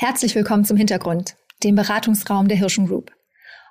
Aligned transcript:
Herzlich 0.00 0.36
willkommen 0.36 0.64
zum 0.64 0.76
Hintergrund, 0.76 1.34
dem 1.64 1.74
Beratungsraum 1.74 2.46
der 2.46 2.56
Hirschen 2.56 2.86
Group. 2.86 3.10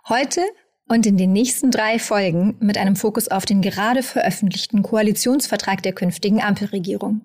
Heute 0.10 0.42
und 0.90 1.06
in 1.06 1.16
den 1.16 1.32
nächsten 1.32 1.72
drei 1.72 2.00
Folgen 2.00 2.58
mit 2.60 2.78
einem 2.78 2.98
Fokus 2.98 3.30
auf 3.30 3.46
den 3.46 3.62
gerade 3.62 4.04
veröffentlichten 4.04 4.84
Koalitionsvertrag 4.84 5.82
der 5.84 5.94
künftigen 5.94 6.42
Ampelregierung. 6.42 7.22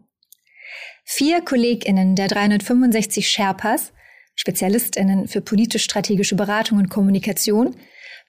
Vier 1.03 1.41
KollegInnen 1.41 2.15
der 2.15 2.29
365 2.29 3.29
Sherpas, 3.29 3.93
SpezialistInnen 4.37 5.27
für 5.27 5.41
politisch-strategische 5.41 6.37
Beratung 6.37 6.79
und 6.79 6.89
Kommunikation, 6.89 7.75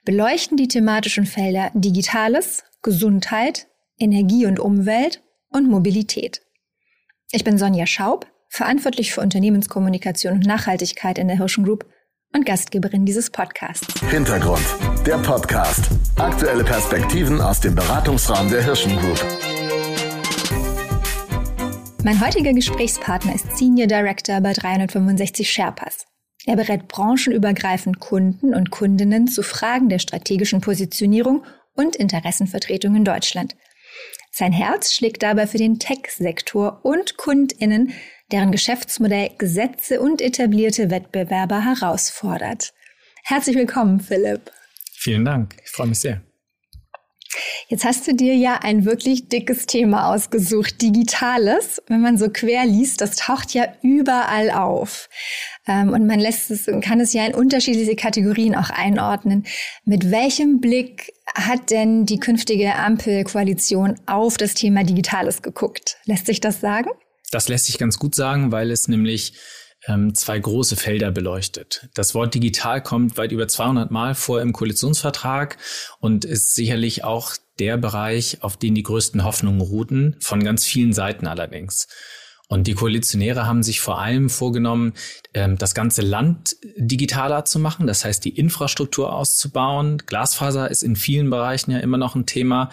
beleuchten 0.05 0.58
die 0.58 0.70
thematischen 0.70 1.28
Felder 1.28 1.70
Digitales, 1.76 2.64
Gesundheit, 2.82 3.68
Energie 4.00 4.48
und 4.48 4.60
Umwelt 4.60 5.21
und 5.50 5.70
Mobilität. 5.70 6.42
Ich 7.32 7.44
bin 7.44 7.60
Sonja 7.60 7.86
Schaub, 7.86 8.26
verantwortlich 8.54 9.11
für 9.11 9.21
Unternehmenskommunikation 9.21 10.33
und 10.33 10.45
Nachhaltigkeit 10.45 11.17
in 11.17 11.27
der 11.27 11.38
Hirschen 11.38 11.63
Group 11.63 11.88
und 12.35 12.45
Gastgeberin 12.45 13.03
dieses 13.03 13.31
Podcasts. 13.31 13.88
Hintergrund, 14.11 14.63
der 15.07 15.17
Podcast. 15.17 15.89
Aktuelle 16.17 16.63
Perspektiven 16.63 17.41
aus 17.41 17.59
dem 17.61 17.73
Beratungsraum 17.73 18.52
der 18.52 18.63
Hirschen 18.63 18.95
Group. 18.95 19.20
Mein 22.03 22.23
heutiger 22.23 22.53
Gesprächspartner 22.53 23.34
ist 23.34 23.58
Senior 23.58 23.88
Director 23.88 24.39
bei 24.39 24.53
365 24.53 25.49
Sherpas. 25.49 26.05
Er 26.45 26.55
berät 26.55 26.88
branchenübergreifend 26.88 27.99
Kunden 27.99 28.53
und 28.53 28.70
Kundinnen 28.70 29.27
zu 29.27 29.41
Fragen 29.41 29.89
der 29.89 29.97
strategischen 29.97 30.61
Positionierung 30.61 31.44
und 31.73 31.95
Interessenvertretung 31.95 32.95
in 32.95 33.03
Deutschland. 33.03 33.55
Sein 34.31 34.52
Herz 34.52 34.94
schlägt 34.94 35.23
dabei 35.23 35.47
für 35.47 35.58
den 35.58 35.80
Tech-Sektor 35.80 36.81
und 36.83 37.17
KundInnen, 37.17 37.94
deren 38.34 38.52
Geschäftsmodell 38.52 39.30
Gesetze 39.38 40.02
und 40.02 40.20
etablierte 40.20 40.90
Wettbewerber 40.90 41.64
herausfordert. 41.64 42.73
Herzlich 43.23 43.56
willkommen, 43.56 44.00
Philipp. 44.00 44.52
Vielen 44.92 45.23
Dank. 45.23 45.56
Ich 45.64 45.70
freue 45.70 45.88
mich 45.88 46.00
sehr. 46.00 46.22
Jetzt 47.67 47.86
hast 47.86 48.08
du 48.08 48.14
dir 48.14 48.36
ja 48.36 48.59
ein 48.62 48.86
wirklich 48.86 49.30
dickes 49.30 49.66
Thema 49.66 50.14
ausgesucht, 50.14 50.81
Digitales. 50.81 51.81
Wenn 51.88 52.02
man 52.02 52.17
so 52.17 52.30
quer 52.30 52.66
liest, 52.66 53.02
das 53.02 53.16
taucht 53.16 53.53
ja 53.53 53.67
überall 53.81 54.52
auf. 54.52 55.09
Ähm, 55.68 55.90
und 55.90 56.06
man 56.06 56.20
lässt 56.20 56.52
es, 56.52 56.66
kann 56.81 57.00
es 57.00 57.14
ja 57.14 57.25
in 57.25 57.34
unterschiedliche 57.34 57.95
Kategorien 57.95 58.56
auch 58.56 58.70
einordnen. 58.70 59.45
Mit 59.86 60.12
welchem 60.12 60.59
Blick 60.59 61.14
hat 61.36 61.70
denn 61.70 62.06
die 62.06 62.20
künftige 62.20 62.75
Ampelkoalition 62.75 63.95
auf 64.06 64.38
das 64.38 64.53
Thema 64.56 64.84
Digitales 64.84 65.42
geguckt? 65.42 65.97
Lässt 66.06 66.25
sich 66.25 66.42
das 66.42 66.62
sagen? 66.62 66.90
Das 67.34 67.48
lässt 67.48 67.66
sich 67.66 67.78
ganz 67.78 67.98
gut 67.98 68.16
sagen, 68.16 68.52
weil 68.52 68.70
es 68.72 68.88
nämlich 68.88 69.34
ähm, 69.88 70.14
zwei 70.14 70.39
große 70.39 70.76
Felder 70.76 71.12
beleuchtet. 71.12 71.90
Das 71.94 72.14
Wort 72.14 72.36
digital 72.36 72.81
kommt 72.81 73.17
weit 73.17 73.31
über 73.31 73.48
200 73.48 73.92
Mal 73.92 74.16
vor 74.16 74.42
im 74.42 74.53
Koalitionsvertrag 74.53 75.58
und 76.00 76.25
ist 76.25 76.56
sicherlich 76.56 77.03
auch 77.03 77.36
der 77.59 77.78
Bereich, 77.78 78.42
auf 78.42 78.58
den 78.58 78.75
die 78.75 78.84
größten 78.84 79.23
Hoffnungen 79.23 79.62
ruhten, 79.62 80.16
von 80.20 80.44
ganz 80.44 80.66
vielen 80.66 80.94
Seiten 80.94 81.28
allerdings. 81.28 81.88
Und 82.54 82.68
die 82.68 82.76
Koalitionäre 82.76 83.48
haben 83.48 83.64
sich 83.64 83.82
vor 83.82 84.00
allem 84.00 84.30
vorgenommen, 84.30 84.94
ähm, 85.34 85.58
das 85.58 85.73
ganze 85.73 86.04
Land 86.04 86.56
digitaler 86.78 87.46
zu 87.46 87.58
machen, 87.58 87.88
das 87.88 88.06
heißt 88.06 88.23
die 88.23 88.38
Infrastruktur 88.38 89.12
auszubauen. 89.12 89.98
Glasfaser 90.06 90.70
ist 90.70 90.84
in 90.84 90.96
vielen 90.96 91.31
Bereichen 91.31 91.72
ja 91.72 91.80
immer 91.80 91.98
noch 91.98 92.14
ein 92.14 92.28
Thema, 92.28 92.70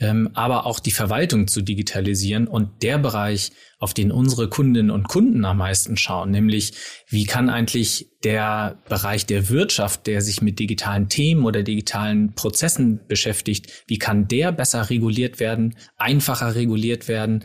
ähm, 0.00 0.30
aber 0.32 0.64
auch 0.64 0.80
die 0.80 0.92
Verwaltung 0.92 1.46
zu 1.46 1.60
digitalisieren. 1.60 2.48
Und 2.48 2.82
der 2.82 2.96
Bereich, 2.96 3.52
auf 3.78 3.92
den 3.92 4.12
unsere 4.12 4.48
Kundinnen 4.48 4.90
und 4.90 5.08
Kunden 5.08 5.44
am 5.44 5.58
meisten 5.58 5.98
schauen, 5.98 6.30
nämlich 6.30 6.72
wie 7.06 7.26
kann 7.26 7.50
eigentlich 7.50 8.08
der 8.24 8.78
Bereich 8.88 9.26
der 9.26 9.50
Wirtschaft, 9.50 10.06
der 10.06 10.22
sich 10.22 10.40
mit 10.40 10.58
digitalen 10.58 11.10
Themen 11.10 11.44
oder 11.44 11.62
digitalen 11.62 12.32
Prozessen 12.34 13.06
beschäftigt, 13.06 13.84
wie 13.86 13.98
kann 13.98 14.26
der 14.26 14.52
besser 14.52 14.88
reguliert 14.88 15.38
werden, 15.38 15.76
einfacher 15.98 16.54
reguliert 16.54 17.08
werden? 17.08 17.44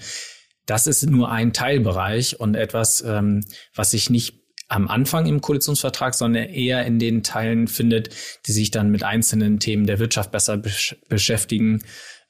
Das 0.65 0.87
ist 0.87 1.03
nur 1.09 1.31
ein 1.31 1.53
Teilbereich 1.53 2.39
und 2.39 2.55
etwas, 2.55 3.03
ähm, 3.05 3.43
was 3.75 3.91
sich 3.91 4.09
nicht 4.09 4.43
am 4.69 4.87
Anfang 4.87 5.25
im 5.25 5.41
Koalitionsvertrag, 5.41 6.15
sondern 6.15 6.45
eher 6.45 6.85
in 6.85 6.99
den 6.99 7.21
Teilen 7.21 7.67
findet, 7.67 8.09
die 8.47 8.51
sich 8.51 8.71
dann 8.71 8.89
mit 8.89 9.03
einzelnen 9.03 9.59
Themen 9.59 9.85
der 9.85 9.99
Wirtschaft 9.99 10.31
besser 10.31 10.57
besch 10.57 10.95
beschäftigen. 11.09 11.83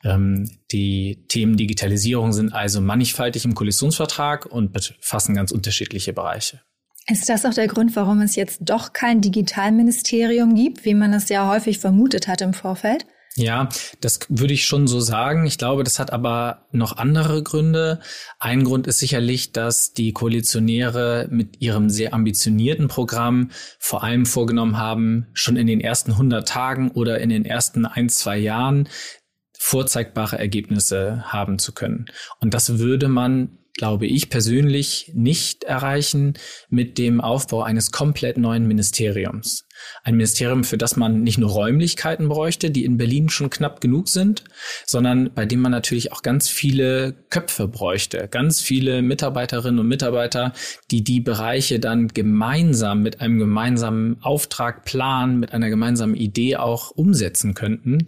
Ähm, 0.03 0.49
die 0.71 1.25
Themen 1.29 1.55
Digitalisierung 1.55 2.33
sind 2.33 2.53
also 2.53 2.81
mannigfaltig 2.81 3.45
im 3.45 3.55
Koalitionsvertrag 3.55 4.45
und 4.45 4.73
befassen 4.73 5.35
ganz 5.35 5.51
unterschiedliche 5.51 6.11
Bereiche. 6.11 6.61
Ist 7.07 7.27
das 7.27 7.45
auch 7.45 7.53
der 7.53 7.67
Grund, 7.67 7.95
warum 7.95 8.21
es 8.21 8.35
jetzt 8.35 8.59
doch 8.61 8.93
kein 8.93 9.21
Digitalministerium 9.21 10.55
gibt, 10.55 10.85
wie 10.85 10.93
man 10.93 11.13
es 11.13 11.29
ja 11.29 11.49
häufig 11.49 11.79
vermutet 11.79 12.27
hat 12.27 12.41
im 12.41 12.53
Vorfeld? 12.53 13.05
Ja, 13.35 13.69
das 13.99 14.19
würde 14.29 14.53
ich 14.53 14.65
schon 14.65 14.85
so 14.85 14.99
sagen. 14.99 15.47
Ich 15.47 15.57
glaube, 15.57 15.83
das 15.83 15.97
hat 15.97 16.13
aber 16.13 16.67
noch 16.71 16.97
andere 16.97 17.41
Gründe. 17.41 17.99
Ein 18.39 18.63
Grund 18.63 18.85
ist 18.85 18.99
sicherlich, 18.99 19.51
dass 19.51 19.93
die 19.93 20.13
Koalitionäre 20.13 21.27
mit 21.31 21.59
ihrem 21.59 21.89
sehr 21.89 22.13
ambitionierten 22.13 22.89
Programm 22.89 23.49
vor 23.79 24.03
allem 24.03 24.27
vorgenommen 24.27 24.77
haben, 24.77 25.27
schon 25.33 25.57
in 25.57 25.65
den 25.65 25.81
ersten 25.81 26.11
100 26.11 26.47
Tagen 26.47 26.91
oder 26.91 27.19
in 27.21 27.29
den 27.29 27.43
ersten 27.43 27.87
ein, 27.87 28.07
zwei 28.09 28.37
Jahren 28.37 28.87
vorzeigbare 29.57 30.37
Ergebnisse 30.37 31.23
haben 31.25 31.57
zu 31.57 31.71
können. 31.73 32.05
Und 32.39 32.53
das 32.53 32.77
würde 32.77 33.07
man 33.07 33.57
glaube 33.75 34.05
ich 34.05 34.29
persönlich, 34.29 35.11
nicht 35.15 35.63
erreichen 35.63 36.35
mit 36.69 36.97
dem 36.97 37.21
Aufbau 37.21 37.63
eines 37.63 37.91
komplett 37.91 38.37
neuen 38.37 38.67
Ministeriums. 38.67 39.65
Ein 40.03 40.15
Ministerium, 40.15 40.63
für 40.63 40.77
das 40.77 40.95
man 40.95 41.23
nicht 41.23 41.37
nur 41.37 41.49
Räumlichkeiten 41.49 42.29
bräuchte, 42.29 42.71
die 42.71 42.85
in 42.85 42.97
Berlin 42.97 43.29
schon 43.29 43.49
knapp 43.49 43.81
genug 43.81 44.09
sind, 44.09 44.43
sondern 44.85 45.31
bei 45.33 45.45
dem 45.45 45.61
man 45.61 45.71
natürlich 45.71 46.11
auch 46.11 46.21
ganz 46.21 46.49
viele 46.49 47.13
Köpfe 47.29 47.67
bräuchte, 47.67 48.27
ganz 48.29 48.61
viele 48.61 49.01
Mitarbeiterinnen 49.01 49.79
und 49.79 49.87
Mitarbeiter, 49.87 50.53
die 50.91 51.03
die 51.03 51.19
Bereiche 51.19 51.79
dann 51.79 52.09
gemeinsam 52.09 53.01
mit 53.01 53.21
einem 53.21 53.39
gemeinsamen 53.39 54.17
Auftrag, 54.21 54.85
Plan, 54.85 55.39
mit 55.39 55.53
einer 55.53 55.69
gemeinsamen 55.69 56.15
Idee 56.15 56.57
auch 56.57 56.91
umsetzen 56.91 57.53
könnten. 57.53 58.05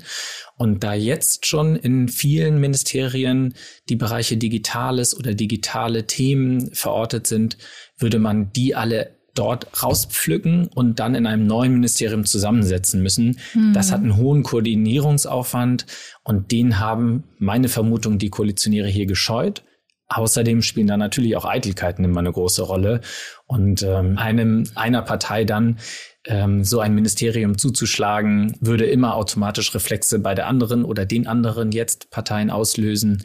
Und 0.58 0.84
da 0.84 0.94
jetzt 0.94 1.46
schon 1.46 1.76
in 1.76 2.08
vielen 2.08 2.60
Ministerien 2.60 3.54
die 3.90 3.96
Bereiche 3.96 4.38
Digitales 4.38 5.18
oder 5.18 5.34
digitale 5.34 6.08
Themen 6.08 6.74
verortet 6.74 7.28
sind, 7.28 7.58
würde 7.98 8.20
man 8.20 8.52
die 8.54 8.76
alle 8.76 9.15
dort 9.36 9.84
rauspflücken 9.84 10.68
und 10.68 11.00
dann 11.00 11.16
in 11.16 11.28
einem 11.28 11.46
neuen 11.46 11.74
Ministerium 11.74 12.26
zusammensetzen 12.26 13.04
müssen. 13.04 13.40
Hm. 13.52 13.74
Das 13.74 13.92
hat 13.92 14.02
einen 14.02 14.18
hohen 14.18 14.44
Koordinierungsaufwand 14.44 15.86
und 16.24 16.52
den 16.52 16.80
haben 16.80 17.24
meine 17.38 17.70
Vermutung 17.70 18.18
die 18.18 18.30
Koalitionäre 18.30 18.88
hier 18.88 19.06
gescheut. 19.06 19.64
Außerdem 20.08 20.62
spielen 20.62 20.88
da 20.88 20.98
natürlich 20.98 21.36
auch 21.36 21.46
Eitelkeiten 21.46 22.06
immer 22.06 22.20
eine 22.20 22.32
große 22.32 22.62
Rolle 22.62 23.02
und 23.48 23.82
ähm, 23.82 24.18
einem 24.20 24.66
einer 24.76 25.02
Partei 25.02 25.46
dann 25.46 25.80
ähm, 26.28 26.64
so 26.64 26.80
ein 26.80 26.94
Ministerium 26.94 27.58
zuzuschlagen, 27.58 28.56
würde 28.60 28.86
immer 28.86 29.16
automatisch 29.16 29.74
Reflexe 29.74 30.20
bei 30.20 30.36
der 30.36 30.48
anderen 30.48 30.86
oder 30.86 31.06
den 31.06 31.26
anderen 31.26 31.72
jetzt 31.72 32.12
Parteien 32.12 32.52
auslösen 32.52 33.24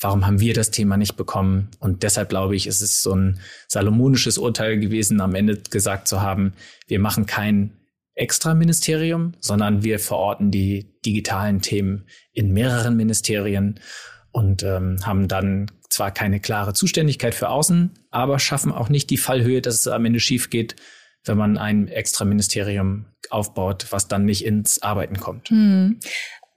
warum 0.00 0.26
haben 0.26 0.40
wir 0.40 0.54
das 0.54 0.70
Thema 0.70 0.96
nicht 0.96 1.16
bekommen? 1.16 1.68
Und 1.78 2.02
deshalb 2.02 2.30
glaube 2.30 2.56
ich, 2.56 2.66
ist 2.66 2.80
es 2.80 3.02
so 3.02 3.14
ein 3.14 3.40
salomonisches 3.68 4.38
Urteil 4.38 4.78
gewesen, 4.78 5.20
am 5.20 5.34
Ende 5.34 5.58
gesagt 5.58 6.08
zu 6.08 6.22
haben, 6.22 6.54
wir 6.88 6.98
machen 6.98 7.26
kein 7.26 7.76
Extra-Ministerium, 8.14 9.34
sondern 9.40 9.82
wir 9.84 9.98
verorten 9.98 10.50
die 10.50 10.94
digitalen 11.04 11.60
Themen 11.60 12.06
in 12.32 12.52
mehreren 12.52 12.96
Ministerien 12.96 13.80
und 14.32 14.62
ähm, 14.62 14.98
haben 15.04 15.28
dann 15.28 15.70
zwar 15.88 16.10
keine 16.12 16.40
klare 16.40 16.72
Zuständigkeit 16.72 17.34
für 17.34 17.48
außen, 17.48 17.90
aber 18.10 18.38
schaffen 18.38 18.72
auch 18.72 18.88
nicht 18.88 19.10
die 19.10 19.16
Fallhöhe, 19.16 19.60
dass 19.60 19.80
es 19.80 19.88
am 19.88 20.04
Ende 20.04 20.20
schief 20.20 20.50
geht, 20.50 20.76
wenn 21.24 21.36
man 21.36 21.58
ein 21.58 21.88
Extra-Ministerium 21.88 23.06
aufbaut, 23.28 23.86
was 23.90 24.08
dann 24.08 24.24
nicht 24.24 24.44
ins 24.44 24.82
Arbeiten 24.82 25.18
kommt. 25.18 25.50
Hm 25.50 25.98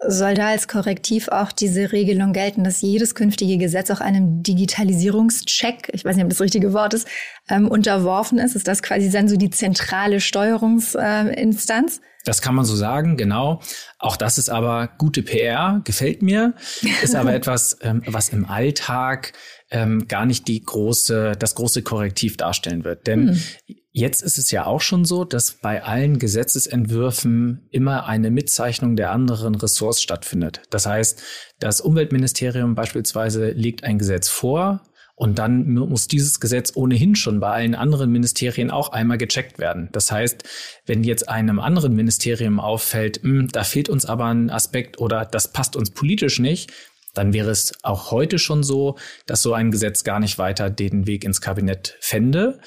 soll 0.08 0.34
da 0.34 0.48
als 0.48 0.68
Korrektiv 0.68 1.28
auch 1.30 1.52
diese 1.52 1.92
Regelung 1.92 2.34
gelten, 2.34 2.64
dass 2.64 2.82
jedes 2.82 3.16
künftige 3.16 3.58
Gesetz 3.58 3.92
auch 3.92 4.02
einem 4.02 4.44
Digitalisierungscheck, 4.44 5.90
ich 5.94 6.06
weiß 6.06 6.16
nicht, 6.16 6.24
ob 6.24 6.30
das, 6.30 6.42
richtige 6.42 6.74
Wort 6.74 6.94
ist, 6.94 7.08
ähm, 7.50 7.68
unterworfen 7.68 8.40
ist? 8.40 8.56
Ist 8.56 8.68
das 8.68 8.82
quasi 8.82 9.10
dann 9.10 9.28
so 9.28 9.38
die 9.38 9.50
zentrale 9.50 10.20
Steuerungsinstanz? 10.20 11.98
Äh, 11.98 12.02
das 12.26 12.42
kann 12.42 12.56
man 12.56 12.66
so 12.66 12.76
sagen, 12.76 13.18
genau. 13.18 13.62
Auch 14.00 14.16
das 14.16 14.38
ist 14.38 14.50
aber 14.50 14.90
gute 14.98 15.24
PR, 15.24 15.82
gefällt 15.84 16.22
mir, 16.22 16.54
ist 17.02 17.16
aber 17.16 17.34
etwas, 17.36 17.78
ähm, 17.82 18.02
was 18.06 18.30
im 18.30 18.46
Alltag 18.46 19.34
ähm, 19.72 20.08
gar 20.08 20.26
nicht 20.26 20.48
die 20.48 20.62
große, 20.64 21.34
das 21.38 21.56
große 21.56 21.82
Korrektiv 21.82 22.38
darstellen 22.38 22.84
wird. 22.84 23.08
Denn 23.08 23.30
hm. 23.30 23.44
Jetzt 23.94 24.22
ist 24.22 24.38
es 24.38 24.52
ja 24.52 24.66
auch 24.66 24.82
schon 24.82 25.06
so, 25.06 25.24
dass 25.24 25.52
bei 25.52 25.84
allen 25.84 26.20
Gesetzesentwürfen 26.20 27.68
immer 27.70 28.08
eine 28.08 28.32
Mitzeichnung 28.32 28.96
der 28.96 29.12
anderen 29.12 29.56
Ressorts 29.56 30.02
stattfindet. 30.02 30.64
Das 30.72 30.86
heißt, 30.86 31.22
das 31.60 31.80
Umweltministerium 31.80 32.76
beispielsweise 32.76 33.52
legt 33.52 33.84
ein 33.84 34.00
Gesetz 34.00 34.28
vor 34.28 34.82
Und 35.16 35.38
dann 35.38 35.72
muss 35.72 36.08
dieses 36.08 36.40
Gesetz 36.40 36.72
ohnehin 36.76 37.16
schon 37.16 37.40
bei 37.40 37.52
allen 37.52 37.76
anderen 37.76 38.12
Ministerien 38.12 38.72
auch 38.72 38.90
einmal 38.90 39.20
gecheckt 39.20 39.60
werden. 39.60 39.90
Das 39.92 40.12
heißt, 40.12 40.44
wenn 40.88 41.04
jetzt 41.04 41.30
einem 41.30 41.60
anderen 41.60 41.96
Ministerium 41.96 42.60
auffällt, 42.60 43.22
hm, 43.22 43.48
da 43.52 43.64
fehlt 43.64 43.90
uns 43.90 44.06
aber 44.06 44.26
ein 44.26 44.50
Aspekt 44.50 45.00
oder 45.00 45.24
das 45.24 45.54
passt 45.54 45.76
uns 45.76 45.92
politisch 45.92 46.40
nicht, 46.40 46.74
dann 47.14 47.34
wäre 47.34 47.52
es 47.52 47.74
auch 47.84 48.12
heute 48.12 48.40
schon 48.40 48.64
so, 48.64 48.98
dass 49.26 49.42
so 49.42 49.54
ein 49.54 49.72
Gesetz 49.72 50.04
gar 50.04 50.20
nicht 50.20 50.38
weiter 50.38 50.70
den 50.70 51.08
Weg 51.08 51.24
ins 51.24 51.42
Kabinett 51.42 51.98
fände 52.00 52.60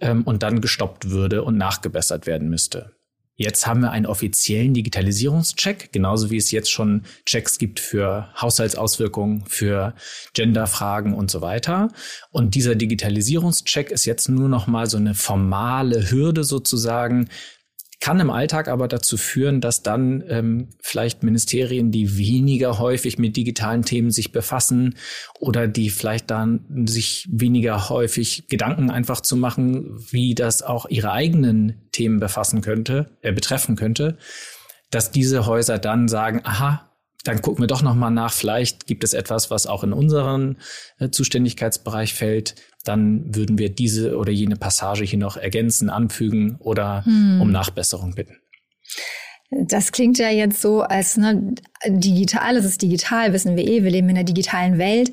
ähm, 0.00 0.22
und 0.22 0.42
dann 0.42 0.60
gestoppt 0.60 1.10
würde 1.10 1.42
und 1.42 1.56
nachgebessert 1.56 2.26
werden 2.26 2.48
müsste. 2.48 2.94
Jetzt 3.36 3.66
haben 3.66 3.80
wir 3.80 3.90
einen 3.90 4.06
offiziellen 4.06 4.74
Digitalisierungscheck, 4.74 5.92
genauso 5.92 6.30
wie 6.30 6.36
es 6.36 6.52
jetzt 6.52 6.70
schon 6.70 7.02
Checks 7.26 7.58
gibt 7.58 7.80
für 7.80 8.28
Haushaltsauswirkungen, 8.40 9.44
für 9.46 9.94
Genderfragen 10.34 11.14
und 11.14 11.32
so 11.32 11.40
weiter. 11.40 11.88
Und 12.30 12.54
dieser 12.54 12.76
Digitalisierungscheck 12.76 13.90
ist 13.90 14.04
jetzt 14.04 14.28
nur 14.28 14.48
noch 14.48 14.68
mal 14.68 14.88
so 14.88 14.98
eine 14.98 15.14
formale 15.14 16.12
Hürde 16.12 16.44
sozusagen, 16.44 17.28
kann 18.00 18.20
im 18.20 18.30
Alltag 18.30 18.68
aber 18.68 18.88
dazu 18.88 19.16
führen, 19.16 19.60
dass 19.60 19.82
dann 19.82 20.22
ähm, 20.28 20.68
vielleicht 20.82 21.22
Ministerien, 21.22 21.90
die 21.90 22.18
weniger 22.18 22.78
häufig 22.78 23.18
mit 23.18 23.36
digitalen 23.36 23.82
Themen 23.82 24.10
sich 24.10 24.32
befassen 24.32 24.96
oder 25.38 25.66
die 25.68 25.90
vielleicht 25.90 26.30
dann 26.30 26.86
sich 26.86 27.28
weniger 27.30 27.88
häufig 27.88 28.48
Gedanken 28.48 28.90
einfach 28.90 29.20
zu 29.20 29.36
machen, 29.36 29.98
wie 30.10 30.34
das 30.34 30.62
auch 30.62 30.86
ihre 30.88 31.12
eigenen 31.12 31.88
Themen 31.92 32.20
befassen 32.20 32.60
könnte, 32.60 33.10
äh, 33.22 33.32
betreffen 33.32 33.76
könnte, 33.76 34.18
dass 34.90 35.10
diese 35.10 35.46
Häuser 35.46 35.78
dann 35.78 36.08
sagen, 36.08 36.40
aha, 36.44 36.93
dann 37.24 37.42
gucken 37.42 37.62
wir 37.62 37.66
doch 37.66 37.82
noch 37.82 37.94
mal 37.94 38.10
nach. 38.10 38.32
Vielleicht 38.32 38.86
gibt 38.86 39.02
es 39.02 39.14
etwas, 39.14 39.50
was 39.50 39.66
auch 39.66 39.82
in 39.82 39.92
unseren 39.92 40.58
äh, 40.98 41.10
Zuständigkeitsbereich 41.10 42.14
fällt 42.14 42.54
dann 42.84 43.34
würden 43.34 43.58
wir 43.58 43.70
diese 43.70 44.16
oder 44.16 44.30
jene 44.30 44.56
Passage 44.56 45.04
hier 45.04 45.18
noch 45.18 45.36
ergänzen, 45.36 45.90
anfügen 45.90 46.56
oder 46.60 47.04
hm. 47.04 47.40
um 47.40 47.50
Nachbesserung 47.50 48.14
bitten. 48.14 48.36
Das 49.50 49.92
klingt 49.92 50.18
ja 50.18 50.30
jetzt 50.30 50.60
so, 50.60 50.82
als 50.82 51.16
ne, 51.16 51.54
digital, 51.86 52.56
es 52.56 52.64
ist 52.64 52.82
digital, 52.82 53.32
wissen 53.32 53.56
wir 53.56 53.66
eh, 53.66 53.84
wir 53.84 53.90
leben 53.90 54.08
in 54.08 54.16
einer 54.16 54.24
digitalen 54.24 54.78
Welt. 54.78 55.12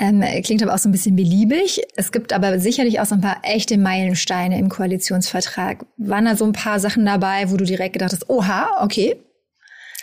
Ähm, 0.00 0.24
klingt 0.42 0.62
aber 0.62 0.74
auch 0.74 0.78
so 0.78 0.88
ein 0.88 0.92
bisschen 0.92 1.14
beliebig. 1.14 1.80
Es 1.94 2.10
gibt 2.10 2.32
aber 2.32 2.58
sicherlich 2.58 2.98
auch 2.98 3.04
so 3.04 3.14
ein 3.14 3.20
paar 3.20 3.38
echte 3.44 3.78
Meilensteine 3.78 4.58
im 4.58 4.68
Koalitionsvertrag. 4.68 5.86
Waren 5.98 6.24
da 6.24 6.34
so 6.34 6.44
ein 6.44 6.52
paar 6.52 6.80
Sachen 6.80 7.06
dabei, 7.06 7.50
wo 7.50 7.56
du 7.56 7.64
direkt 7.64 7.92
gedacht 7.92 8.12
hast, 8.12 8.28
oha, 8.28 8.82
okay, 8.82 9.16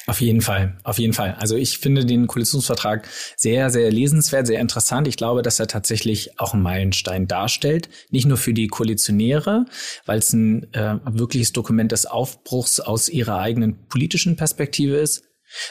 auf 0.08 0.20
jeden 0.20 0.42
Fall, 0.42 0.78
auf 0.84 0.98
jeden 0.98 1.14
Fall. 1.14 1.36
Also 1.40 1.56
ich 1.56 1.78
finde 1.78 2.06
den 2.06 2.26
Koalitionsvertrag 2.26 3.08
sehr, 3.38 3.70
sehr 3.70 3.92
lesenswert, 3.92 4.48
sehr 4.48 4.60
interessant. 4.60 5.08
Ich 5.08 5.16
glaube, 5.16 5.44
dass 5.44 5.60
er 5.60 5.68
tatsächlich 5.68 6.40
auch 6.40 6.54
einen 6.54 6.64
Meilenstein 6.64 7.28
darstellt. 7.28 7.88
Nicht 8.10 8.26
nur 8.26 8.38
für 8.38 8.54
die 8.54 8.68
Koalitionäre, 8.68 9.66
weil 10.06 10.20
es 10.20 10.34
ein 10.34 10.74
äh, 10.74 10.98
wirkliches 11.06 11.54
Dokument 11.54 11.92
des 11.92 12.08
Aufbruchs 12.08 12.80
aus 12.80 13.10
ihrer 13.10 13.40
eigenen 13.40 13.88
politischen 13.88 14.36
Perspektive 14.36 14.98
ist, 14.98 15.24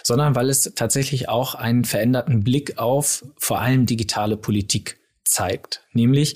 sondern 0.04 0.34
weil 0.36 0.48
es 0.48 0.72
tatsächlich 0.76 1.28
auch 1.28 1.54
einen 1.54 1.84
veränderten 1.84 2.44
Blick 2.44 2.78
auf 2.78 3.24
vor 3.36 3.60
allem 3.60 3.86
digitale 3.86 4.36
Politik 4.36 4.99
zeigt. 5.30 5.82
Nämlich, 5.92 6.34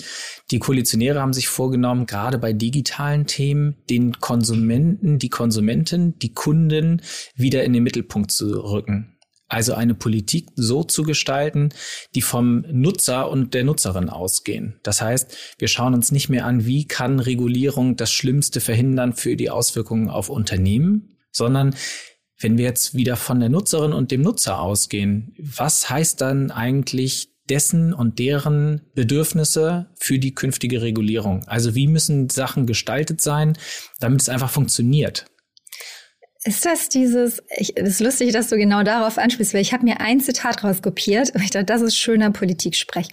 die 0.50 0.58
Koalitionäre 0.58 1.20
haben 1.20 1.32
sich 1.32 1.49
vorgenommen, 1.49 2.06
gerade 2.06 2.38
bei 2.38 2.52
digitalen 2.52 3.26
Themen 3.26 3.76
den 3.91 4.20
Konsumenten, 4.20 5.19
die 5.19 5.29
Konsumenten, 5.29 6.19
die 6.19 6.32
Kunden 6.32 7.02
wieder 7.35 7.64
in 7.64 7.73
den 7.73 7.82
Mittelpunkt 7.82 8.31
zu 8.32 8.46
rücken. 8.52 9.11
Also 9.49 9.75
eine 9.75 9.94
Politik 9.94 10.49
so 10.56 10.85
zu 10.85 11.02
gestalten, 11.02 11.69
die 12.14 12.23
vom 12.23 12.64
Nutzer 12.73 13.31
und 13.31 13.52
der 13.52 13.64
Nutzerin 13.64 14.08
ausgehen. 14.08 14.81
Das 14.82 15.02
heißt, 15.02 15.37
wir 15.58 15.69
schauen 15.69 15.94
uns 15.94 16.11
nicht 16.11 16.29
mehr 16.29 16.46
an, 16.46 16.64
wie 16.64 16.87
kann 16.87 17.20
Regulierung 17.20 17.96
das 17.96 18.11
Schlimmste 18.11 18.61
verhindern 18.61 19.12
für 19.12 19.37
die 19.37 19.50
Auswirkungen 19.50 20.08
auf 20.08 20.31
Unternehmen, 20.31 21.19
sondern 21.31 21.76
wenn 22.41 22.58
wir 22.58 22.64
jetzt 22.64 22.94
wieder 22.94 23.17
von 23.17 23.38
der 23.38 23.49
Nutzerin 23.49 23.93
und 23.93 24.11
dem 24.11 24.23
Nutzer 24.23 24.61
ausgehen, 24.61 25.35
was 25.38 25.91
heißt 25.91 26.20
dann 26.20 26.50
eigentlich 26.50 27.33
dessen 27.50 27.93
und 27.93 28.19
deren 28.19 28.82
Bedürfnisse 28.94 29.91
für 29.96 30.19
die 30.19 30.35
künftige 30.35 30.82
Regulierung. 30.82 31.44
Also 31.46 31.75
wie 31.75 31.87
müssen 31.87 32.31
Sachen 32.31 32.67
gestaltet 32.67 33.20
sein, 33.20 33.56
damit 34.00 34.23
es 34.23 34.29
einfach 34.29 34.50
funktioniert. 34.50 35.26
Ist 36.46 36.67
das 36.67 36.91
dieses, 36.91 37.43
ich, 37.56 37.75
es 37.75 37.88
ist 37.88 38.00
lustig, 38.00 38.32
dass 38.32 38.49
du 38.49 38.58
genau 38.58 38.82
darauf 38.82 39.17
anspielst, 39.17 39.55
weil 39.55 39.62
ich 39.62 39.73
habe 39.73 39.85
mir 39.85 40.02
ein 40.02 40.20
Zitat 40.20 40.62
rauskopiert 40.62 41.35
und 41.35 41.43
ich 41.43 41.50
dachte, 41.50 41.64
das 41.64 41.81
ist 41.81 41.96
schöner 41.96 42.31
Politik-Sprech. 42.32 43.08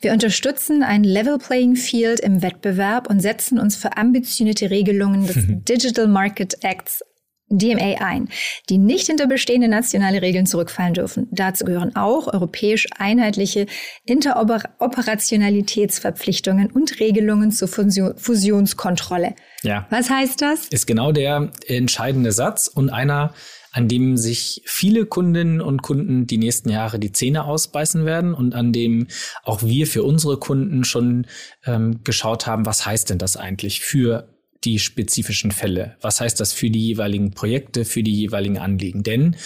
Wir 0.00 0.12
unterstützen 0.12 0.84
ein 0.84 1.02
Level 1.02 1.38
Playing 1.38 1.74
Field 1.74 2.20
im 2.20 2.42
Wettbewerb 2.42 3.10
und 3.10 3.18
setzen 3.18 3.58
uns 3.58 3.74
für 3.74 3.96
ambitionierte 3.96 4.70
Regelungen 4.70 5.26
des 5.26 5.36
Digital 5.48 6.06
Market 6.06 6.62
Acts 6.62 7.02
DMA 7.48 7.98
ein, 8.00 8.28
die 8.68 8.76
nicht 8.78 9.06
hinter 9.06 9.28
bestehende 9.28 9.68
nationale 9.68 10.20
Regeln 10.20 10.46
zurückfallen 10.46 10.94
dürfen. 10.94 11.28
Dazu 11.30 11.64
gehören 11.64 11.94
auch 11.94 12.26
europäisch 12.32 12.88
einheitliche 12.96 13.66
Interoperationalitätsverpflichtungen 14.04 16.72
und 16.72 16.98
Regelungen 16.98 17.52
zur 17.52 17.68
Fusionskontrolle. 17.68 19.36
Ja. 19.62 19.86
Was 19.90 20.10
heißt 20.10 20.42
das? 20.42 20.66
Ist 20.68 20.86
genau 20.86 21.12
der 21.12 21.50
entscheidende 21.66 22.32
Satz 22.32 22.66
und 22.66 22.90
einer, 22.90 23.32
an 23.70 23.86
dem 23.88 24.16
sich 24.16 24.62
viele 24.64 25.06
Kundinnen 25.06 25.60
und 25.60 25.82
Kunden 25.82 26.26
die 26.26 26.38
nächsten 26.38 26.70
Jahre 26.70 26.98
die 26.98 27.12
Zähne 27.12 27.44
ausbeißen 27.44 28.06
werden 28.06 28.34
und 28.34 28.54
an 28.54 28.72
dem 28.72 29.06
auch 29.44 29.62
wir 29.62 29.86
für 29.86 30.02
unsere 30.02 30.38
Kunden 30.38 30.82
schon 30.82 31.28
ähm, 31.64 32.00
geschaut 32.02 32.46
haben, 32.46 32.66
was 32.66 32.86
heißt 32.86 33.10
denn 33.10 33.18
das 33.18 33.36
eigentlich 33.36 33.82
für 33.82 34.35
die 34.66 34.78
spezifischen 34.78 35.52
Fälle. 35.52 35.96
Was 36.00 36.20
heißt 36.20 36.40
das 36.40 36.52
für 36.52 36.68
die 36.68 36.84
jeweiligen 36.84 37.30
Projekte, 37.30 37.84
für 37.84 38.02
die 38.02 38.14
jeweiligen 38.14 38.58
Anliegen? 38.58 39.02
Denn 39.02 39.36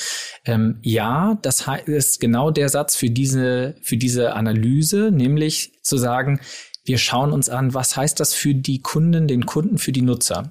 ähm, 0.46 0.78
ja, 0.82 1.38
das 1.42 1.66
ist 1.86 2.18
genau 2.20 2.50
der 2.50 2.68
Satz 2.70 2.96
für 2.96 3.10
diese, 3.10 3.76
für 3.82 3.96
diese 3.96 4.32
Analyse, 4.32 5.10
nämlich 5.12 5.72
zu 5.82 5.98
sagen, 5.98 6.40
wir 6.84 6.98
schauen 6.98 7.32
uns 7.32 7.48
an, 7.48 7.74
was 7.74 7.96
heißt 7.96 8.18
das 8.18 8.34
für 8.34 8.54
die 8.54 8.80
Kunden, 8.80 9.28
den 9.28 9.46
Kunden, 9.46 9.78
für 9.78 9.92
die 9.92 10.02
Nutzer. 10.02 10.50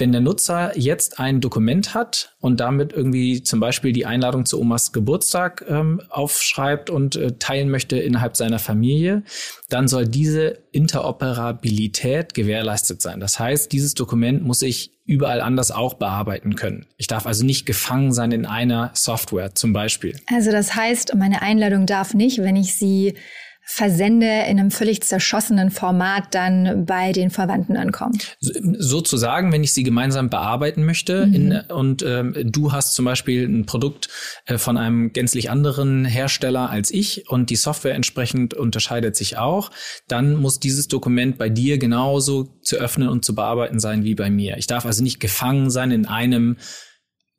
Wenn 0.00 0.12
der 0.12 0.20
Nutzer 0.22 0.72
jetzt 0.76 1.20
ein 1.20 1.40
Dokument 1.40 1.94
hat 1.94 2.34
und 2.40 2.58
damit 2.58 2.92
irgendwie 2.92 3.42
zum 3.42 3.60
Beispiel 3.60 3.92
die 3.92 4.06
Einladung 4.06 4.46
zu 4.46 4.58
Omas 4.58 4.92
Geburtstag 4.92 5.64
ähm, 5.68 6.00
aufschreibt 6.08 6.88
und 6.90 7.16
äh, 7.16 7.32
teilen 7.38 7.70
möchte 7.70 7.98
innerhalb 7.98 8.36
seiner 8.36 8.58
Familie, 8.58 9.22
dann 9.68 9.88
soll 9.88 10.08
diese 10.08 10.58
Interoperabilität 10.72 12.32
gewährleistet 12.34 13.02
sein. 13.02 13.20
Das 13.20 13.38
heißt, 13.38 13.70
dieses 13.72 13.94
Dokument 13.94 14.42
muss 14.42 14.62
ich 14.62 14.92
überall 15.04 15.40
anders 15.40 15.70
auch 15.70 15.94
bearbeiten 15.94 16.54
können. 16.54 16.86
Ich 16.96 17.06
darf 17.06 17.26
also 17.26 17.44
nicht 17.44 17.66
gefangen 17.66 18.12
sein 18.12 18.32
in 18.32 18.46
einer 18.46 18.92
Software 18.94 19.54
zum 19.54 19.72
Beispiel. 19.72 20.16
Also 20.32 20.50
das 20.50 20.74
heißt, 20.74 21.14
meine 21.16 21.42
Einladung 21.42 21.84
darf 21.84 22.14
nicht, 22.14 22.38
wenn 22.38 22.56
ich 22.56 22.74
sie 22.74 23.14
versende, 23.62 24.26
in 24.26 24.58
einem 24.58 24.70
völlig 24.70 25.02
zerschossenen 25.02 25.70
Format 25.70 26.34
dann 26.34 26.86
bei 26.86 27.12
den 27.12 27.30
Verwandten 27.30 27.76
ankommen. 27.76 28.18
Sozusagen, 28.40 29.52
wenn 29.52 29.62
ich 29.62 29.72
sie 29.72 29.84
gemeinsam 29.84 30.28
bearbeiten 30.28 30.84
möchte 30.84 31.26
mhm. 31.26 31.34
in, 31.34 31.60
und 31.68 32.02
ähm, 32.02 32.34
du 32.44 32.72
hast 32.72 32.94
zum 32.94 33.04
Beispiel 33.04 33.48
ein 33.48 33.66
Produkt 33.66 34.08
äh, 34.46 34.58
von 34.58 34.76
einem 34.76 35.12
gänzlich 35.12 35.50
anderen 35.50 36.04
Hersteller 36.04 36.68
als 36.68 36.90
ich 36.90 37.30
und 37.30 37.50
die 37.50 37.56
Software 37.56 37.94
entsprechend 37.94 38.54
unterscheidet 38.54 39.14
sich 39.14 39.38
auch, 39.38 39.70
dann 40.08 40.34
muss 40.34 40.58
dieses 40.58 40.88
Dokument 40.88 41.38
bei 41.38 41.48
dir 41.48 41.78
genauso 41.78 42.58
zu 42.62 42.76
öffnen 42.76 43.08
und 43.08 43.24
zu 43.24 43.34
bearbeiten 43.34 43.78
sein 43.78 44.02
wie 44.04 44.14
bei 44.16 44.30
mir. 44.30 44.56
Ich 44.56 44.66
darf 44.66 44.84
also 44.84 45.02
nicht 45.02 45.20
gefangen 45.20 45.70
sein 45.70 45.90
in 45.92 46.06
einem 46.06 46.56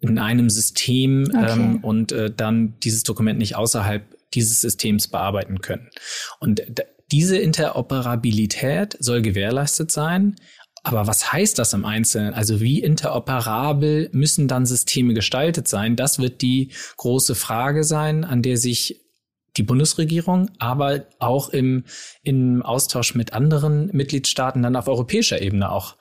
in 0.01 0.17
einem 0.17 0.49
System 0.49 1.27
okay. 1.29 1.51
ähm, 1.51 1.83
und 1.83 2.11
äh, 2.11 2.31
dann 2.35 2.79
dieses 2.79 3.03
Dokument 3.03 3.37
nicht 3.37 3.55
außerhalb 3.55 4.03
dieses 4.33 4.61
Systems 4.61 5.07
bearbeiten 5.07 5.61
können. 5.61 5.89
Und 6.39 6.61
diese 7.11 7.37
Interoperabilität 7.37 8.97
soll 8.99 9.21
gewährleistet 9.21 9.91
sein. 9.91 10.35
Aber 10.83 11.05
was 11.05 11.31
heißt 11.31 11.59
das 11.59 11.73
im 11.73 11.85
Einzelnen? 11.85 12.33
Also 12.33 12.59
wie 12.59 12.81
interoperabel 12.81 14.09
müssen 14.13 14.47
dann 14.47 14.65
Systeme 14.65 15.13
gestaltet 15.13 15.67
sein? 15.67 15.95
Das 15.95 16.17
wird 16.17 16.41
die 16.41 16.71
große 16.97 17.35
Frage 17.35 17.83
sein, 17.83 18.23
an 18.23 18.41
der 18.41 18.57
sich 18.57 19.01
die 19.57 19.63
Bundesregierung, 19.63 20.49
aber 20.59 21.05
auch 21.19 21.49
im, 21.49 21.83
im 22.23 22.63
Austausch 22.63 23.15
mit 23.15 23.33
anderen 23.33 23.87
Mitgliedstaaten 23.93 24.63
dann 24.63 24.75
auf 24.75 24.87
europäischer 24.87 25.41
Ebene 25.41 25.69
auch 25.69 25.97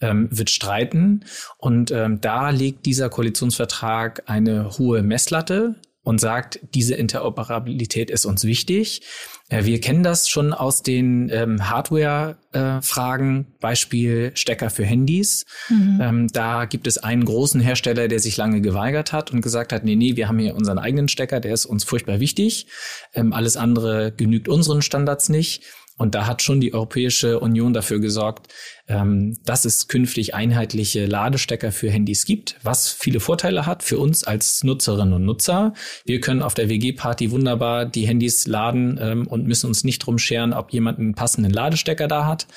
ähm, 0.00 0.28
wird 0.30 0.50
streiten. 0.50 1.24
Und 1.58 1.90
ähm, 1.90 2.20
da 2.20 2.50
legt 2.50 2.86
dieser 2.86 3.10
Koalitionsvertrag 3.10 4.22
eine 4.26 4.70
hohe 4.78 5.02
Messlatte 5.02 5.76
und 6.04 6.20
sagt, 6.20 6.60
diese 6.74 6.94
Interoperabilität 6.94 8.10
ist 8.10 8.26
uns 8.26 8.44
wichtig. 8.44 9.02
Äh, 9.48 9.64
wir 9.64 9.80
kennen 9.80 10.02
das 10.02 10.28
schon 10.28 10.52
aus 10.52 10.82
den 10.82 11.30
ähm, 11.30 11.68
Hardware-Fragen, 11.68 13.40
äh, 13.40 13.60
Beispiel 13.60 14.32
Stecker 14.34 14.70
für 14.70 14.84
Handys. 14.84 15.46
Mhm. 15.68 15.98
Ähm, 16.00 16.28
da 16.28 16.66
gibt 16.66 16.86
es 16.86 16.98
einen 16.98 17.24
großen 17.24 17.60
Hersteller, 17.60 18.06
der 18.08 18.20
sich 18.20 18.36
lange 18.36 18.60
geweigert 18.60 19.12
hat 19.12 19.32
und 19.32 19.40
gesagt 19.40 19.72
hat, 19.72 19.84
nee, 19.84 19.96
nee, 19.96 20.16
wir 20.16 20.28
haben 20.28 20.38
hier 20.38 20.54
unseren 20.54 20.78
eigenen 20.78 21.08
Stecker, 21.08 21.40
der 21.40 21.54
ist 21.54 21.64
uns 21.66 21.84
furchtbar 21.84 22.20
wichtig. 22.20 22.66
Ähm, 23.14 23.32
alles 23.32 23.56
andere 23.56 24.12
genügt 24.12 24.48
unseren 24.48 24.82
Standards 24.82 25.30
nicht. 25.30 25.62
Und 25.96 26.16
da 26.16 26.26
hat 26.26 26.42
schon 26.42 26.60
die 26.60 26.74
Europäische 26.74 27.38
Union 27.38 27.72
dafür 27.72 28.00
gesorgt, 28.00 28.52
ähm, 28.88 29.38
dass 29.44 29.64
es 29.64 29.86
künftig 29.86 30.34
einheitliche 30.34 31.06
Ladestecker 31.06 31.70
für 31.70 31.88
Handys 31.88 32.24
gibt, 32.24 32.56
was 32.64 32.90
viele 32.90 33.20
Vorteile 33.20 33.64
hat 33.64 33.84
für 33.84 33.98
uns 33.98 34.24
als 34.24 34.64
Nutzerinnen 34.64 35.14
und 35.14 35.24
Nutzer. 35.24 35.72
Wir 36.04 36.20
können 36.20 36.42
auf 36.42 36.54
der 36.54 36.68
WG-Party 36.68 37.30
wunderbar 37.30 37.86
die 37.86 38.08
Handys 38.08 38.46
laden 38.46 38.98
ähm, 39.00 39.26
und 39.28 39.46
müssen 39.46 39.68
uns 39.68 39.84
nicht 39.84 40.00
drum 40.00 40.18
scheren, 40.18 40.52
ob 40.52 40.72
jemand 40.72 40.98
einen 40.98 41.14
passenden 41.14 41.52
Ladestecker 41.52 42.08
da 42.08 42.26
hat. 42.26 42.48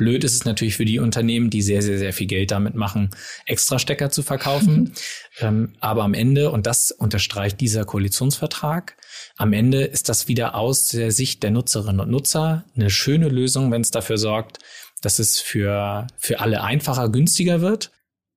Blöd 0.00 0.24
ist 0.24 0.34
es 0.34 0.44
natürlich 0.46 0.76
für 0.76 0.86
die 0.86 0.98
Unternehmen, 0.98 1.50
die 1.50 1.60
sehr, 1.60 1.82
sehr, 1.82 1.98
sehr 1.98 2.14
viel 2.14 2.26
Geld 2.26 2.50
damit 2.50 2.74
machen, 2.74 3.10
extra 3.44 3.78
Stecker 3.78 4.08
zu 4.08 4.22
verkaufen. 4.22 4.94
ähm, 5.40 5.74
aber 5.78 6.04
am 6.04 6.14
Ende, 6.14 6.50
und 6.50 6.66
das 6.66 6.90
unterstreicht 6.90 7.60
dieser 7.60 7.84
Koalitionsvertrag, 7.84 8.96
am 9.40 9.52
Ende 9.52 9.84
ist 9.84 10.08
das 10.08 10.28
wieder 10.28 10.54
aus 10.54 10.88
der 10.88 11.12
Sicht 11.12 11.42
der 11.42 11.50
Nutzerinnen 11.50 12.00
und 12.00 12.10
Nutzer 12.10 12.64
eine 12.76 12.90
schöne 12.90 13.28
Lösung, 13.28 13.72
wenn 13.72 13.80
es 13.80 13.90
dafür 13.90 14.18
sorgt, 14.18 14.58
dass 15.00 15.18
es 15.18 15.40
für, 15.40 16.06
für 16.18 16.40
alle 16.40 16.62
einfacher, 16.62 17.08
günstiger 17.08 17.60
wird 17.60 17.90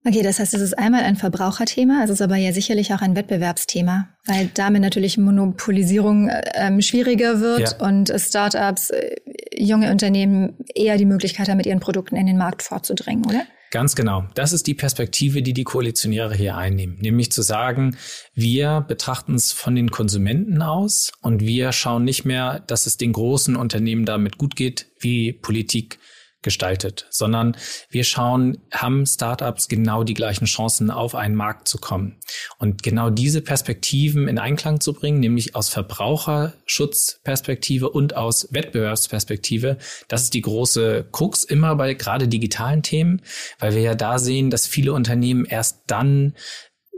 Okay, 0.05 0.21
das 0.21 0.39
heißt, 0.39 0.53
es 0.53 0.59
ist 0.59 0.77
einmal 0.77 1.03
ein 1.03 1.15
Verbraucherthema, 1.15 2.01
es 2.03 2.09
ist 2.09 2.21
aber 2.21 2.35
ja 2.35 2.51
sicherlich 2.51 2.93
auch 2.93 3.01
ein 3.01 3.15
Wettbewerbsthema, 3.15 4.09
weil 4.25 4.49
damit 4.53 4.81
natürlich 4.81 5.17
Monopolisierung 5.17 6.29
ähm, 6.55 6.81
schwieriger 6.81 7.39
wird 7.39 7.77
ja. 7.79 7.87
und 7.87 8.11
Startups, 8.17 8.89
äh, 8.89 9.15
junge 9.55 9.89
Unternehmen 9.91 10.57
eher 10.75 10.97
die 10.97 11.05
Möglichkeit 11.05 11.47
haben, 11.47 11.55
mit 11.55 11.67
ihren 11.67 11.79
Produkten 11.79 12.17
in 12.17 12.25
den 12.25 12.37
Markt 12.37 12.63
vorzudrängen, 12.63 13.25
oder? 13.25 13.43
Ganz 13.73 13.95
genau. 13.95 14.25
Das 14.35 14.53
ist 14.53 14.67
die 14.67 14.75
Perspektive, 14.75 15.41
die 15.41 15.51
die 15.53 15.63
Koalitionäre 15.63 16.35
hier 16.35 16.55
einnehmen, 16.55 16.99
nämlich 17.01 17.31
zu 17.31 17.41
sagen, 17.41 17.97
wir 18.35 18.85
betrachten 18.87 19.33
es 19.33 19.51
von 19.51 19.73
den 19.73 19.89
Konsumenten 19.89 20.61
aus 20.61 21.11
und 21.23 21.41
wir 21.41 21.71
schauen 21.71 22.03
nicht 22.03 22.23
mehr, 22.23 22.59
dass 22.67 22.85
es 22.85 22.97
den 22.97 23.13
großen 23.13 23.55
Unternehmen 23.55 24.05
damit 24.05 24.37
gut 24.37 24.55
geht, 24.55 24.91
wie 24.99 25.33
Politik 25.33 25.97
gestaltet, 26.43 27.07
sondern 27.09 27.57
wir 27.89 28.03
schauen, 28.03 28.59
haben 28.71 29.05
Startups 29.05 29.67
genau 29.67 30.03
die 30.03 30.13
gleichen 30.13 30.45
Chancen, 30.45 30.91
auf 30.91 31.15
einen 31.15 31.35
Markt 31.35 31.67
zu 31.67 31.77
kommen. 31.77 32.17
Und 32.59 32.83
genau 32.83 33.09
diese 33.09 33.41
Perspektiven 33.41 34.27
in 34.27 34.37
Einklang 34.37 34.79
zu 34.79 34.93
bringen, 34.93 35.19
nämlich 35.19 35.55
aus 35.55 35.69
Verbraucherschutzperspektive 35.69 37.89
und 37.89 38.15
aus 38.15 38.49
Wettbewerbsperspektive, 38.51 39.77
das 40.07 40.23
ist 40.23 40.33
die 40.33 40.41
große 40.41 41.07
Krux 41.11 41.43
immer 41.43 41.75
bei 41.75 41.93
gerade 41.93 42.27
digitalen 42.27 42.83
Themen, 42.83 43.21
weil 43.59 43.73
wir 43.73 43.81
ja 43.81 43.95
da 43.95 44.19
sehen, 44.19 44.49
dass 44.49 44.67
viele 44.67 44.93
Unternehmen 44.93 45.45
erst 45.45 45.81
dann 45.87 46.35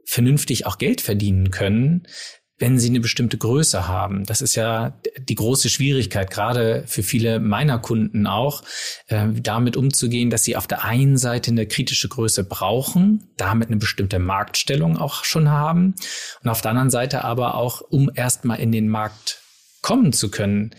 vernünftig 0.06 0.66
auch 0.66 0.78
Geld 0.78 1.02
verdienen 1.02 1.52
können, 1.52 2.08
wenn 2.58 2.80
sie 2.80 2.90
eine 2.90 3.02
bestimmte 3.02 3.38
Größe 3.38 3.88
haben. 3.88 4.26
Das 4.26 4.42
ist 4.42 4.56
ja 4.56 4.94
die 5.20 5.36
große 5.36 5.70
Schwierigkeit, 5.70 6.32
gerade 6.32 6.84
für 6.88 7.04
viele 7.04 7.40
meiner 7.40 7.80
Kunden 7.80 8.28
auch, 8.28 8.64
äh, 9.08 9.28
damit 9.34 9.76
umzugehen, 9.76 10.30
dass 10.30 10.44
sie 10.44 10.56
auf 10.56 10.68
der 10.68 10.86
einen 10.86 11.18
Seite 11.18 11.52
eine 11.52 11.68
kritische 11.68 12.08
Größe 12.08 12.46
brauchen, 12.46 13.30
damit 13.38 13.68
eine 13.68 13.78
bestimmte 13.78 14.20
Marktstellung 14.20 14.98
auch 14.98 15.26
schon 15.26 15.50
haben 15.50 15.96
und 16.44 16.50
auf 16.50 16.62
der 16.62 16.72
anderen 16.72 16.90
Seite 16.90 17.26
aber 17.26 17.56
auch, 17.56 17.82
um 17.82 18.10
erstmal 18.14 18.60
in 18.60 18.72
den 18.72 18.88
Markt 18.88 19.42
kommen 19.82 20.14
zu 20.14 20.32
können, 20.32 20.74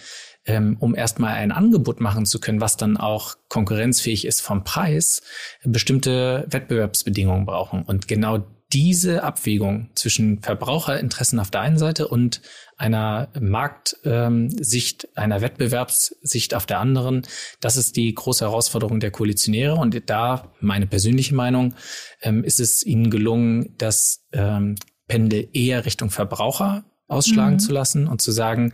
ähm, 0.46 0.76
um 0.80 0.94
erstmal 0.94 1.34
ein 1.34 1.52
Angebot 1.52 2.00
machen 2.00 2.24
zu 2.24 2.40
können, 2.40 2.60
was 2.60 2.76
dann 2.76 2.96
auch 2.96 3.34
konkurrenzfähig 3.48 4.24
ist 4.24 4.40
vom 4.40 4.64
Preis, 4.64 5.22
bestimmte 5.64 6.46
Wettbewerbsbedingungen 6.48 7.46
brauchen. 7.46 7.82
Und 7.82 8.08
genau 8.08 8.46
diese 8.72 9.22
Abwägung 9.22 9.90
zwischen 9.94 10.42
Verbraucherinteressen 10.42 11.38
auf 11.38 11.50
der 11.50 11.60
einen 11.60 11.78
Seite 11.78 12.08
und 12.08 12.42
einer 12.76 13.28
Marktsicht, 13.38 15.08
einer 15.16 15.40
Wettbewerbssicht 15.40 16.54
auf 16.54 16.66
der 16.66 16.80
anderen, 16.80 17.22
das 17.60 17.76
ist 17.76 17.96
die 17.96 18.12
große 18.12 18.44
Herausforderung 18.44 18.98
der 18.98 19.12
Koalitionäre. 19.12 19.76
Und 19.76 20.10
da, 20.10 20.52
meine 20.60 20.86
persönliche 20.86 21.34
Meinung, 21.34 21.74
ähm, 22.22 22.42
ist 22.42 22.58
es 22.58 22.84
ihnen 22.84 23.10
gelungen, 23.10 23.74
das 23.78 24.26
ähm, 24.32 24.74
Pendel 25.06 25.48
eher 25.52 25.86
Richtung 25.86 26.10
Verbraucher 26.10 26.84
ausschlagen 27.06 27.54
mhm. 27.54 27.60
zu 27.60 27.72
lassen 27.72 28.08
und 28.08 28.20
zu 28.20 28.32
sagen, 28.32 28.72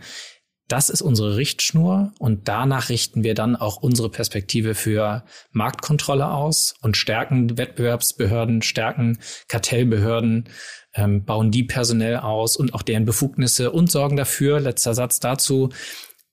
das 0.73 0.89
ist 0.89 1.03
unsere 1.03 1.37
Richtschnur 1.37 2.13
und 2.17 2.47
danach 2.47 2.89
richten 2.89 3.23
wir 3.23 3.35
dann 3.35 3.55
auch 3.55 3.77
unsere 3.77 4.09
Perspektive 4.09 4.73
für 4.73 5.23
Marktkontrolle 5.51 6.31
aus 6.31 6.73
und 6.81 6.97
stärken 6.97 7.59
Wettbewerbsbehörden, 7.59 8.63
stärken 8.63 9.19
Kartellbehörden, 9.47 10.49
ähm, 10.95 11.25
bauen 11.25 11.51
die 11.51 11.61
personell 11.61 12.17
aus 12.17 12.57
und 12.57 12.73
auch 12.73 12.81
deren 12.81 13.05
Befugnisse 13.05 13.69
und 13.69 13.91
sorgen 13.91 14.17
dafür, 14.17 14.59
letzter 14.59 14.95
Satz 14.95 15.19
dazu, 15.19 15.69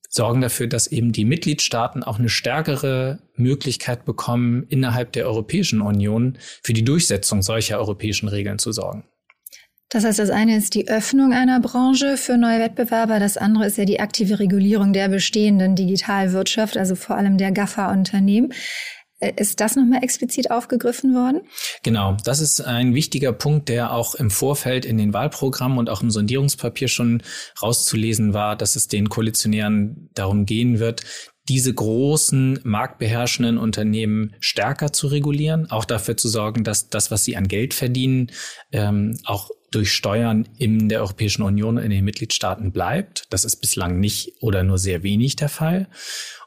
sorgen 0.08 0.40
dafür, 0.40 0.68
dass 0.68 0.86
eben 0.86 1.12
die 1.12 1.26
Mitgliedstaaten 1.26 2.02
auch 2.02 2.18
eine 2.18 2.30
stärkere 2.30 3.18
Möglichkeit 3.34 4.06
bekommen, 4.06 4.64
innerhalb 4.70 5.12
der 5.12 5.26
Europäischen 5.26 5.82
Union 5.82 6.38
für 6.62 6.72
die 6.72 6.84
Durchsetzung 6.84 7.42
solcher 7.42 7.78
europäischen 7.78 8.28
Regeln 8.28 8.58
zu 8.58 8.72
sorgen. 8.72 9.04
Das 9.90 10.04
heißt, 10.04 10.20
das 10.20 10.30
eine 10.30 10.56
ist 10.56 10.74
die 10.74 10.88
Öffnung 10.88 11.32
einer 11.32 11.58
Branche 11.58 12.16
für 12.16 12.36
neue 12.38 12.60
Wettbewerber, 12.60 13.18
das 13.18 13.36
andere 13.36 13.66
ist 13.66 13.76
ja 13.76 13.84
die 13.84 13.98
aktive 13.98 14.38
Regulierung 14.38 14.92
der 14.92 15.08
bestehenden 15.08 15.74
Digitalwirtschaft, 15.74 16.76
also 16.76 16.94
vor 16.94 17.16
allem 17.16 17.38
der 17.38 17.50
GAFA-Unternehmen. 17.50 18.52
Äh, 19.18 19.32
ist 19.36 19.60
das 19.60 19.74
nochmal 19.74 20.04
explizit 20.04 20.52
aufgegriffen 20.52 21.12
worden? 21.12 21.42
Genau, 21.82 22.16
das 22.24 22.40
ist 22.40 22.60
ein 22.60 22.94
wichtiger 22.94 23.32
Punkt, 23.32 23.68
der 23.68 23.92
auch 23.92 24.14
im 24.14 24.30
Vorfeld 24.30 24.84
in 24.84 24.96
den 24.96 25.12
Wahlprogrammen 25.12 25.78
und 25.78 25.90
auch 25.90 26.02
im 26.02 26.10
Sondierungspapier 26.10 26.86
schon 26.86 27.22
rauszulesen 27.60 28.32
war, 28.32 28.54
dass 28.54 28.76
es 28.76 28.86
den 28.86 29.08
Koalitionären 29.08 30.08
darum 30.14 30.46
gehen 30.46 30.78
wird, 30.78 31.02
diese 31.48 31.74
großen 31.74 32.60
marktbeherrschenden 32.62 33.58
Unternehmen 33.58 34.36
stärker 34.38 34.92
zu 34.92 35.08
regulieren, 35.08 35.68
auch 35.70 35.84
dafür 35.84 36.16
zu 36.16 36.28
sorgen, 36.28 36.62
dass 36.62 36.90
das, 36.90 37.10
was 37.10 37.24
sie 37.24 37.36
an 37.36 37.48
Geld 37.48 37.74
verdienen, 37.74 38.30
ähm, 38.70 39.18
auch 39.24 39.50
durch 39.70 39.92
Steuern 39.92 40.48
in 40.58 40.88
der 40.88 41.00
Europäischen 41.00 41.42
Union 41.42 41.78
in 41.78 41.90
den 41.90 42.04
Mitgliedstaaten 42.04 42.72
bleibt. 42.72 43.26
Das 43.30 43.44
ist 43.44 43.56
bislang 43.56 44.00
nicht 44.00 44.34
oder 44.40 44.62
nur 44.64 44.78
sehr 44.78 45.02
wenig 45.02 45.36
der 45.36 45.48
Fall. 45.48 45.88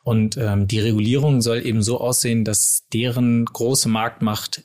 Und 0.04 0.38
ähm, 0.38 0.68
die 0.68 0.80
Regulierung 0.80 1.42
soll 1.42 1.66
eben 1.66 1.82
so 1.82 2.00
aussehen, 2.00 2.44
dass 2.44 2.88
deren 2.92 3.46
große 3.46 3.88
Marktmacht 3.88 4.64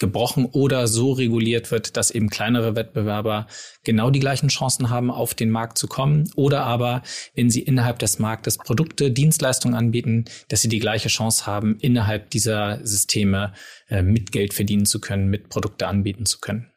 gebrochen 0.00 0.46
oder 0.46 0.88
so 0.88 1.12
reguliert 1.12 1.70
wird, 1.70 1.96
dass 1.96 2.10
eben 2.10 2.28
kleinere 2.28 2.74
Wettbewerber 2.74 3.46
genau 3.84 4.10
die 4.10 4.18
gleichen 4.18 4.48
Chancen 4.48 4.90
haben, 4.90 5.10
auf 5.10 5.34
den 5.34 5.50
Markt 5.50 5.78
zu 5.78 5.86
kommen. 5.86 6.28
Oder 6.34 6.64
aber, 6.64 7.02
wenn 7.34 7.50
sie 7.50 7.62
innerhalb 7.62 8.00
des 8.00 8.18
Marktes 8.18 8.58
Produkte, 8.58 9.12
Dienstleistungen 9.12 9.76
anbieten, 9.76 10.24
dass 10.48 10.62
sie 10.62 10.68
die 10.68 10.80
gleiche 10.80 11.08
Chance 11.08 11.46
haben, 11.46 11.76
innerhalb 11.80 12.30
dieser 12.30 12.84
Systeme 12.84 13.52
äh, 13.88 14.02
mit 14.02 14.32
Geld 14.32 14.54
verdienen 14.54 14.86
zu 14.86 15.00
können, 15.00 15.28
mit 15.28 15.50
Produkte 15.50 15.86
anbieten 15.86 16.26
zu 16.26 16.40
können. 16.40 16.69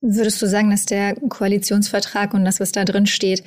Würdest 0.00 0.40
du 0.40 0.46
sagen, 0.46 0.70
dass 0.70 0.86
der 0.86 1.14
Koalitionsvertrag 1.14 2.34
und 2.34 2.44
das, 2.44 2.60
was 2.60 2.72
da 2.72 2.84
drin 2.84 3.06
steht, 3.06 3.44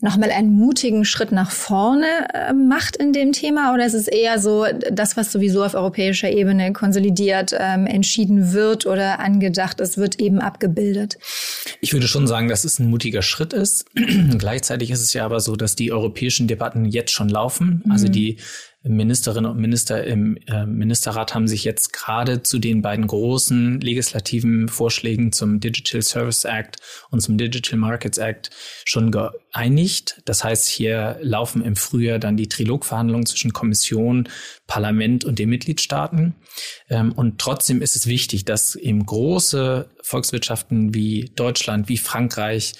nochmal 0.00 0.32
einen 0.32 0.52
mutigen 0.52 1.04
Schritt 1.04 1.30
nach 1.30 1.50
vorne 1.52 2.06
äh, 2.34 2.52
macht 2.52 2.96
in 2.96 3.12
dem 3.12 3.30
Thema? 3.32 3.72
Oder 3.72 3.86
ist 3.86 3.94
es 3.94 4.08
eher 4.08 4.40
so, 4.40 4.66
das, 4.90 5.16
was 5.16 5.30
sowieso 5.30 5.64
auf 5.64 5.74
europäischer 5.74 6.28
Ebene 6.30 6.72
konsolidiert 6.72 7.54
ähm, 7.56 7.86
entschieden 7.86 8.52
wird 8.52 8.84
oder 8.84 9.20
angedacht 9.20 9.80
ist, 9.80 9.98
wird 9.98 10.18
eben 10.18 10.40
abgebildet? 10.40 11.18
Ich 11.80 11.92
würde 11.92 12.08
schon 12.08 12.26
sagen, 12.26 12.48
dass 12.48 12.64
es 12.64 12.80
ein 12.80 12.90
mutiger 12.90 13.22
Schritt 13.22 13.52
ist. 13.52 13.84
Gleichzeitig 14.38 14.90
ist 14.90 15.02
es 15.02 15.12
ja 15.12 15.24
aber 15.24 15.38
so, 15.38 15.54
dass 15.54 15.76
die 15.76 15.92
europäischen 15.92 16.48
Debatten 16.48 16.84
jetzt 16.84 17.12
schon 17.12 17.28
laufen. 17.28 17.84
Also 17.88 18.08
mhm. 18.08 18.12
die 18.12 18.36
Ministerinnen 18.84 19.50
und 19.50 19.60
Minister 19.60 20.02
im 20.04 20.36
äh, 20.48 20.66
Ministerrat 20.66 21.34
haben 21.34 21.46
sich 21.46 21.62
jetzt 21.62 21.92
gerade 21.92 22.42
zu 22.42 22.58
den 22.58 22.82
beiden 22.82 23.06
großen 23.06 23.80
legislativen 23.80 24.68
Vorschlägen 24.68 25.30
zum 25.30 25.60
Digital 25.60 26.02
Service 26.02 26.44
Act 26.44 26.78
und 27.10 27.20
zum 27.20 27.38
Digital 27.38 27.78
Markets 27.78 28.18
Act 28.18 28.50
schon 28.84 29.12
geeinigt. 29.12 30.20
Das 30.24 30.42
heißt, 30.42 30.66
hier 30.66 31.18
laufen 31.22 31.62
im 31.62 31.76
Frühjahr 31.76 32.18
dann 32.18 32.36
die 32.36 32.48
Trilogverhandlungen 32.48 33.26
zwischen 33.26 33.52
Kommission, 33.52 34.28
Parlament 34.66 35.24
und 35.24 35.38
den 35.38 35.48
Mitgliedstaaten. 35.48 36.34
Ähm, 36.90 37.12
und 37.12 37.38
trotzdem 37.40 37.82
ist 37.82 37.94
es 37.94 38.06
wichtig, 38.06 38.44
dass 38.44 38.74
eben 38.74 39.06
große 39.06 39.90
Volkswirtschaften 40.02 40.92
wie 40.92 41.30
Deutschland, 41.36 41.88
wie 41.88 41.98
Frankreich, 41.98 42.72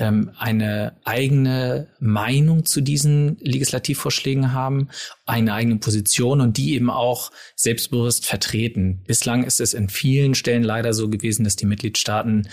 ähm, 0.00 0.32
eine 0.38 0.96
eigene 1.04 1.88
Meinung 2.00 2.64
zu 2.64 2.80
diesen 2.80 3.36
Legislativvorschlägen 3.40 4.52
haben, 4.52 4.88
eine 5.26 5.54
eigene 5.54 5.76
Position 5.76 6.40
und 6.40 6.56
die 6.56 6.74
eben 6.74 6.90
auch 6.90 7.30
selbstbewusst 7.54 8.26
vertreten. 8.26 9.04
Bislang 9.06 9.44
ist 9.44 9.60
es 9.60 9.74
in 9.74 9.88
vielen 9.88 10.34
Stellen 10.34 10.64
leider 10.64 10.94
so 10.94 11.08
gewesen, 11.08 11.44
dass 11.44 11.54
die 11.54 11.66
Mitgliedstaaten 11.66 12.48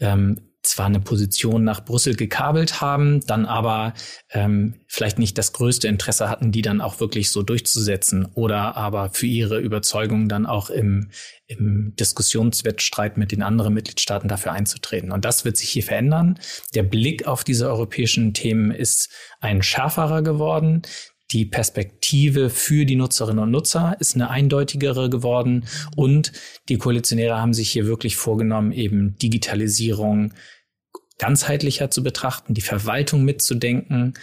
ähm, 0.00 0.49
zwar 0.70 0.86
eine 0.86 1.00
Position 1.00 1.64
nach 1.64 1.84
Brüssel 1.84 2.14
gekabelt 2.14 2.80
haben, 2.80 3.20
dann 3.26 3.44
aber 3.44 3.92
ähm, 4.30 4.74
vielleicht 4.86 5.18
nicht 5.18 5.36
das 5.36 5.52
größte 5.52 5.88
Interesse 5.88 6.28
hatten, 6.28 6.52
die 6.52 6.62
dann 6.62 6.80
auch 6.80 7.00
wirklich 7.00 7.30
so 7.30 7.42
durchzusetzen 7.42 8.26
oder 8.34 8.76
aber 8.76 9.10
für 9.10 9.26
ihre 9.26 9.58
Überzeugung 9.58 10.28
dann 10.28 10.46
auch 10.46 10.70
im, 10.70 11.10
im 11.48 11.94
Diskussionswettstreit 11.98 13.16
mit 13.16 13.32
den 13.32 13.42
anderen 13.42 13.74
Mitgliedstaaten 13.74 14.28
dafür 14.28 14.52
einzutreten. 14.52 15.10
Und 15.10 15.24
das 15.24 15.44
wird 15.44 15.56
sich 15.56 15.70
hier 15.70 15.82
verändern. 15.82 16.38
Der 16.74 16.84
Blick 16.84 17.26
auf 17.26 17.42
diese 17.42 17.68
europäischen 17.68 18.32
Themen 18.32 18.70
ist 18.70 19.10
ein 19.40 19.62
schärferer 19.62 20.22
geworden. 20.22 20.82
Die 21.32 21.46
Perspektive 21.46 22.48
für 22.48 22.84
die 22.84 22.96
Nutzerinnen 22.96 23.42
und 23.42 23.50
Nutzer 23.50 23.96
ist 23.98 24.14
eine 24.14 24.30
eindeutigere 24.30 25.10
geworden 25.10 25.64
und 25.96 26.32
die 26.68 26.78
Koalitionäre 26.78 27.40
haben 27.40 27.54
sich 27.54 27.70
hier 27.70 27.86
wirklich 27.86 28.16
vorgenommen, 28.16 28.72
eben 28.72 29.16
Digitalisierung 29.18 30.32
ganzheitlicher 31.20 31.90
zu 31.90 32.02
betrachten, 32.02 32.54
die 32.54 32.62
Verwaltung 32.62 33.24
mitzudenken, 33.24 34.14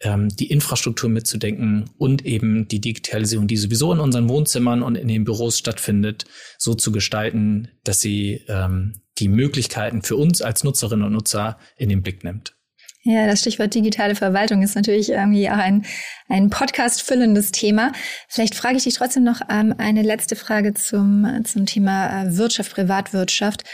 ähm, 0.00 0.28
die 0.28 0.50
Infrastruktur 0.50 1.10
mitzudenken 1.10 1.90
und 1.98 2.24
eben 2.24 2.68
die 2.68 2.80
Digitalisierung, 2.80 3.48
die 3.48 3.56
sowieso 3.56 3.92
in 3.92 3.98
unseren 3.98 4.28
Wohnzimmern 4.28 4.82
und 4.82 4.94
in 4.94 5.08
den 5.08 5.24
Büros 5.24 5.58
stattfindet, 5.58 6.26
so 6.56 6.74
zu 6.74 6.92
gestalten, 6.92 7.68
dass 7.82 8.00
sie 8.00 8.44
ähm, 8.48 9.00
die 9.18 9.28
Möglichkeiten 9.28 10.02
für 10.02 10.16
uns 10.16 10.42
als 10.42 10.62
Nutzerinnen 10.62 11.04
und 11.04 11.12
Nutzer 11.12 11.58
in 11.76 11.88
den 11.88 12.02
Blick 12.02 12.22
nimmt. 12.22 12.54
Ja, 13.02 13.26
das 13.26 13.40
Stichwort 13.40 13.74
digitale 13.74 14.14
Verwaltung 14.14 14.62
ist 14.62 14.76
natürlich 14.76 15.10
irgendwie 15.10 15.50
auch 15.50 15.58
ein, 15.58 15.84
ein 16.28 16.50
Podcast 16.50 17.02
füllendes 17.02 17.50
Thema. 17.52 17.92
Vielleicht 18.28 18.54
frage 18.54 18.76
ich 18.76 18.84
dich 18.84 18.94
trotzdem 18.94 19.24
noch 19.24 19.40
ähm, 19.50 19.74
eine 19.76 20.02
letzte 20.02 20.36
Frage 20.36 20.72
zum, 20.72 21.26
zum 21.44 21.66
Thema 21.66 22.22
äh, 22.22 22.36
Wirtschaft, 22.36 22.72
Privatwirtschaft. 22.72 23.64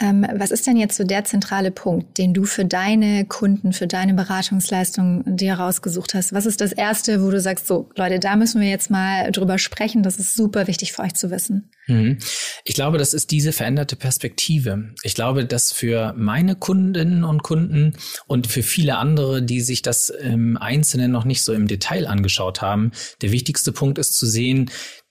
Ähm, 0.00 0.26
was 0.34 0.50
ist 0.50 0.66
denn 0.66 0.76
jetzt 0.76 0.96
so 0.96 1.04
der 1.04 1.24
zentrale 1.24 1.70
Punkt, 1.70 2.18
den 2.18 2.32
du 2.32 2.44
für 2.44 2.64
deine 2.64 3.24
Kunden, 3.24 3.72
für 3.72 3.86
deine 3.86 4.14
Beratungsleistung 4.14 5.24
dir 5.36 5.54
rausgesucht 5.54 6.14
hast? 6.14 6.32
Was 6.32 6.46
ist 6.46 6.60
das 6.60 6.72
Erste, 6.72 7.22
wo 7.24 7.30
du 7.30 7.40
sagst, 7.40 7.66
so 7.66 7.90
Leute, 7.96 8.20
da 8.20 8.36
müssen 8.36 8.60
wir 8.60 8.68
jetzt 8.68 8.90
mal 8.90 9.32
drüber 9.32 9.58
sprechen, 9.58 10.02
das 10.02 10.18
ist 10.18 10.34
super 10.34 10.68
wichtig 10.68 10.92
für 10.92 11.02
euch 11.02 11.14
zu 11.14 11.30
wissen? 11.30 11.70
Mhm. 11.88 12.18
Ich 12.64 12.74
glaube, 12.74 12.98
das 12.98 13.12
ist 13.12 13.32
diese 13.32 13.52
veränderte 13.52 13.96
Perspektive. 13.96 14.94
Ich 15.02 15.14
glaube, 15.14 15.44
dass 15.44 15.72
für 15.72 16.14
meine 16.16 16.54
Kundinnen 16.54 17.24
und 17.24 17.42
Kunden 17.42 17.94
und 18.26 18.46
für 18.46 18.62
viele 18.62 18.98
andere, 18.98 19.42
die 19.42 19.60
sich 19.60 19.82
das 19.82 20.10
im 20.10 20.56
Einzelnen 20.56 21.10
noch 21.10 21.24
nicht 21.24 21.42
so 21.42 21.52
im 21.52 21.66
Detail 21.66 22.06
angeschaut 22.06 22.62
haben, 22.62 22.92
der 23.20 23.32
wichtigste 23.32 23.72
Punkt 23.72 23.98
ist 23.98 24.14
zu 24.14 24.26
sehen, 24.26 24.70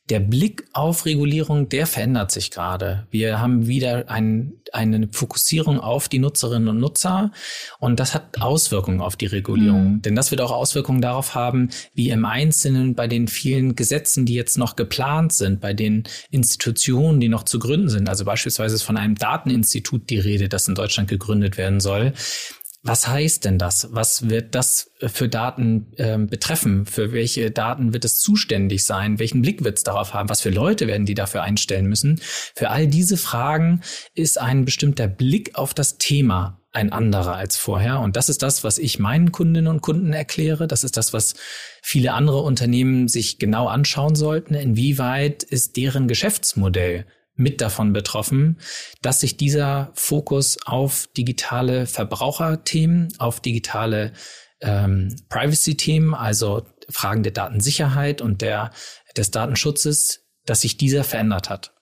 der 0.09 0.19
Blick 0.21 0.65
auf 0.71 1.05
Regulierung, 1.05 1.67
der 1.67 1.85
verändert 1.85 2.31
sich 2.31 2.49
gerade. 2.49 3.05
Wir 3.11 3.41
haben 3.41 3.67
wieder 3.67 4.09
ein, 4.09 4.53
eine 4.71 5.09
Fokussierung 5.11 5.79
auf 5.79 6.07
die 6.07 6.19
Nutzerinnen 6.19 6.69
und 6.69 6.79
Nutzer 6.79 7.31
und 7.79 7.99
das 7.99 8.13
hat 8.13 8.39
Auswirkungen 8.39 9.01
auf 9.01 9.17
die 9.17 9.25
Regulierung. 9.25 9.95
Mhm. 9.95 10.01
Denn 10.01 10.15
das 10.15 10.31
wird 10.31 10.39
auch 10.39 10.51
Auswirkungen 10.51 11.01
darauf 11.01 11.35
haben, 11.35 11.69
wie 11.93 12.09
im 12.09 12.23
Einzelnen 12.23 12.95
bei 12.95 13.07
den 13.07 13.27
vielen 13.27 13.75
Gesetzen, 13.75 14.25
die 14.25 14.33
jetzt 14.33 14.57
noch 14.57 14.77
geplant 14.77 15.33
sind, 15.33 15.59
bei 15.59 15.73
den 15.73 16.03
Institutionen, 16.31 17.19
die 17.19 17.29
noch 17.29 17.43
zu 17.43 17.59
gründen 17.59 17.89
sind. 17.89 18.07
Also 18.07 18.23
beispielsweise 18.23 18.75
ist 18.75 18.83
von 18.83 18.97
einem 18.97 19.15
Dateninstitut 19.15 20.09
die 20.09 20.19
Rede, 20.19 20.47
das 20.47 20.67
in 20.69 20.75
Deutschland 20.75 21.09
gegründet 21.09 21.57
werden 21.57 21.81
soll. 21.81 22.13
Was 22.87 23.05
heißt 23.05 23.43
denn 23.43 23.57
das? 23.57 23.89
Was 23.91 24.29
wird 24.29 24.55
das 24.55 24.91
für 24.99 25.27
Daten 25.27 25.91
äh, 25.97 26.17
betreffen? 26.17 26.85
Für 26.85 27.11
welche 27.11 27.51
Daten 27.51 27.91
wird 27.91 28.05
es 28.05 28.19
zuständig 28.19 28.85
sein? 28.85 29.19
Welchen 29.19 29.41
Blick 29.41 29.65
wird 29.65 29.77
es 29.77 29.83
darauf 29.83 30.13
haben? 30.13 30.29
Was 30.29 30.39
für 30.39 30.51
Leute 30.51 30.87
werden 30.87 31.05
die 31.05 31.13
dafür 31.13 31.43
einstellen 31.43 31.87
müssen? 31.87 32.21
Für 32.55 32.69
all 32.69 32.87
diese 32.87 33.17
Fragen 33.17 33.81
ist 34.15 34.39
ein 34.39 34.63
bestimmter 34.63 35.09
Blick 35.09 35.55
auf 35.55 35.73
das 35.73 35.97
Thema 35.97 36.61
ein 36.71 36.93
anderer 36.93 37.35
als 37.35 37.57
vorher. 37.57 37.99
Und 37.99 38.15
das 38.15 38.29
ist 38.29 38.41
das, 38.41 38.63
was 38.63 38.77
ich 38.77 38.99
meinen 38.99 39.33
Kundinnen 39.33 39.67
und 39.67 39.81
Kunden 39.81 40.13
erkläre. 40.13 40.65
Das 40.67 40.85
ist 40.85 40.95
das, 40.95 41.11
was 41.11 41.33
viele 41.81 42.13
andere 42.13 42.41
Unternehmen 42.41 43.09
sich 43.09 43.37
genau 43.37 43.67
anschauen 43.67 44.15
sollten. 44.15 44.53
Inwieweit 44.53 45.43
ist 45.43 45.75
deren 45.75 46.07
Geschäftsmodell 46.07 47.05
mit 47.37 47.61
davon 47.61 47.93
betroffen, 47.93 48.59
dass 49.01 49.21
sich 49.21 49.37
dieser 49.37 49.91
Fokus 49.93 50.57
auf 50.65 51.07
digitale 51.15 51.85
Verbraucherthemen, 51.85 53.13
auf 53.19 53.39
digitale 53.39 54.13
ähm, 54.61 55.15
Privacy-Themen, 55.29 56.13
also 56.13 56.65
Fragen 56.89 57.23
der 57.23 57.31
Datensicherheit 57.31 58.21
und 58.21 58.41
der, 58.41 58.71
des 59.15 59.31
Datenschutzes, 59.31 60.25
dass 60.45 60.61
sich 60.61 60.77
dieser 60.77 61.03
verändert 61.03 61.49
hat. 61.49 61.73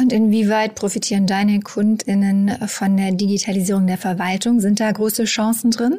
Und 0.00 0.12
inwieweit 0.12 0.74
profitieren 0.74 1.26
deine 1.26 1.60
KundInnen 1.60 2.68
von 2.68 2.96
der 2.96 3.12
Digitalisierung 3.12 3.86
der 3.86 3.98
Verwaltung? 3.98 4.60
Sind 4.60 4.80
da 4.80 4.90
große 4.90 5.24
Chancen 5.24 5.70
drin? 5.70 5.98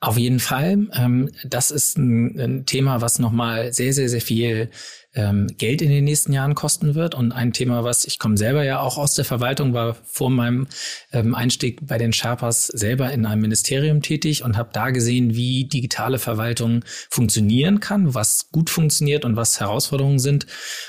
Auf 0.00 0.18
jeden 0.18 0.40
Fall. 0.40 0.88
Ähm, 0.94 1.30
das 1.44 1.70
ist 1.70 1.96
ein, 1.96 2.38
ein 2.38 2.66
Thema, 2.66 3.00
was 3.00 3.18
nochmal 3.18 3.72
sehr, 3.72 3.92
sehr, 3.92 4.08
sehr 4.08 4.20
viel 4.20 4.70
ähm, 5.14 5.48
Geld 5.58 5.82
in 5.82 5.90
den 5.90 6.04
nächsten 6.04 6.32
Jahren 6.32 6.54
kosten 6.54 6.94
wird. 6.94 7.14
Und 7.14 7.32
ein 7.32 7.52
Thema, 7.52 7.84
was 7.84 8.04
ich 8.04 8.18
komme 8.18 8.36
selber 8.36 8.64
ja 8.64 8.80
auch 8.80 8.98
aus 8.98 9.14
der 9.14 9.24
Verwaltung, 9.24 9.74
war 9.74 9.96
vor 10.04 10.30
meinem 10.30 10.66
ähm, 11.12 11.34
Einstieg 11.34 11.86
bei 11.86 11.98
den 11.98 12.12
Sherpas 12.12 12.66
selber 12.66 13.10
in 13.12 13.26
einem 13.26 13.42
Ministerium 13.42 14.02
tätig 14.02 14.44
und 14.44 14.56
habe 14.56 14.70
da 14.72 14.90
gesehen, 14.90 15.34
wie 15.34 15.64
digitale 15.64 16.18
Verwaltung 16.18 16.84
funktionieren 17.10 17.80
kann, 17.80 18.14
was 18.14 18.50
gut 18.50 18.70
funktioniert 18.70 19.24
und 19.24 19.36
was 19.36 19.60
Herausforderungen 19.60 20.18
sind. 20.18 20.46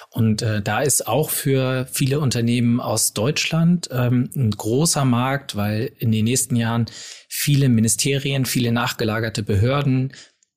Und 0.09 0.41
äh, 0.41 0.61
da 0.61 0.81
ist 0.81 1.07
auch 1.07 1.29
für 1.29 1.87
viele 1.91 2.19
Unternehmen 2.19 2.79
aus 2.79 3.13
Deutschland 3.13 3.89
ähm, 3.91 4.29
ein 4.35 4.51
großer 4.51 5.05
Markt, 5.05 5.55
weil 5.55 5.91
in 5.99 6.11
den 6.11 6.25
nächsten 6.25 6.55
Jahren 6.55 6.85
viele 7.27 7.67
Ministerien, 7.67 8.45
viele 8.45 8.71
nachgelagerte 8.71 9.43
Behörden, 9.43 10.13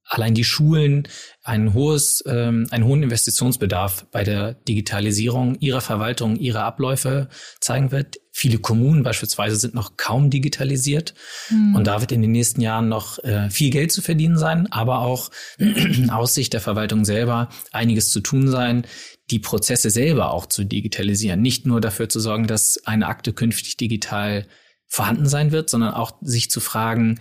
allein 0.09 0.35
die 0.35 0.45
Schulen 0.45 1.09
ein 1.42 1.75
hohes, 1.75 2.23
ähm, 2.27 2.66
einen 2.71 2.85
hohen 2.85 3.03
Investitionsbedarf 3.03 4.07
bei 4.11 4.25
der 4.25 4.55
Digitalisierung 4.55 5.57
ihrer 5.61 5.81
Verwaltung, 5.81 6.37
ihrer 6.37 6.64
Abläufe 6.64 7.29
zeigen 7.61 7.90
wird. 7.90 8.19
Viele 8.33 8.59
Kommunen 8.59 9.03
beispielsweise 9.03 9.57
sind 9.57 9.75
noch 9.75 9.97
kaum 9.97 10.31
digitalisiert. 10.31 11.14
Mhm. 11.51 11.75
Und 11.75 11.87
da 11.87 12.01
wird 12.01 12.12
in 12.12 12.23
den 12.23 12.33
nächsten 12.33 12.61
Jahren 12.61 12.88
noch 12.88 13.23
äh, 13.25 13.51
viel 13.51 13.71
Geld 13.71 13.92
zu 13.92 14.03
verdienen 14.03 14.38
sein, 14.38 14.71
aber 14.71 15.01
auch 15.01 15.31
aus 16.11 16.35
Sicht 16.35 16.53
der 16.53 16.61
Verwaltung 16.61 17.05
selber 17.05 17.49
einiges 17.73 18.11
zu 18.11 18.21
tun 18.21 18.49
sein, 18.49 18.87
die 19.31 19.40
Prozesse 19.40 19.90
selber 19.90 20.33
auch 20.33 20.47
zu 20.47 20.64
digitalisieren. 20.64 21.40
Nicht 21.40 21.66
nur 21.66 21.81
dafür 21.81 22.09
zu 22.09 22.21
sorgen, 22.21 22.47
dass 22.47 22.81
eine 22.85 23.09
Akte 23.09 23.33
künftig 23.33 23.77
digital 23.77 24.47
vorhanden 24.87 25.27
sein 25.27 25.51
wird, 25.51 25.69
sondern 25.69 25.95
auch 25.95 26.16
sich 26.21 26.49
zu 26.49 26.61
fragen, 26.61 27.19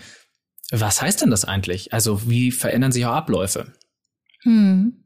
was 0.72 1.02
heißt 1.02 1.22
denn 1.22 1.32
das 1.32 1.46
eigentlich? 1.46 1.94
Also 1.94 2.30
wie 2.30 2.52
verändern 2.52 2.92
sich 2.92 3.06
auch 3.06 3.14
Abläufe? 3.14 3.74
Hm. 4.44 5.06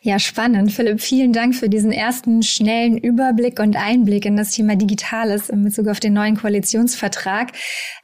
Ja, 0.00 0.20
spannend. 0.20 0.70
Philipp, 0.70 1.00
vielen 1.00 1.32
Dank 1.32 1.56
für 1.56 1.68
diesen 1.68 1.90
ersten 1.90 2.44
schnellen 2.44 2.96
Überblick 2.96 3.58
und 3.58 3.74
Einblick 3.74 4.24
in 4.24 4.36
das 4.36 4.52
Thema 4.52 4.76
Digitales 4.76 5.48
in 5.48 5.64
Bezug 5.64 5.88
auf 5.88 5.98
den 5.98 6.12
neuen 6.12 6.36
Koalitionsvertrag. 6.36 7.50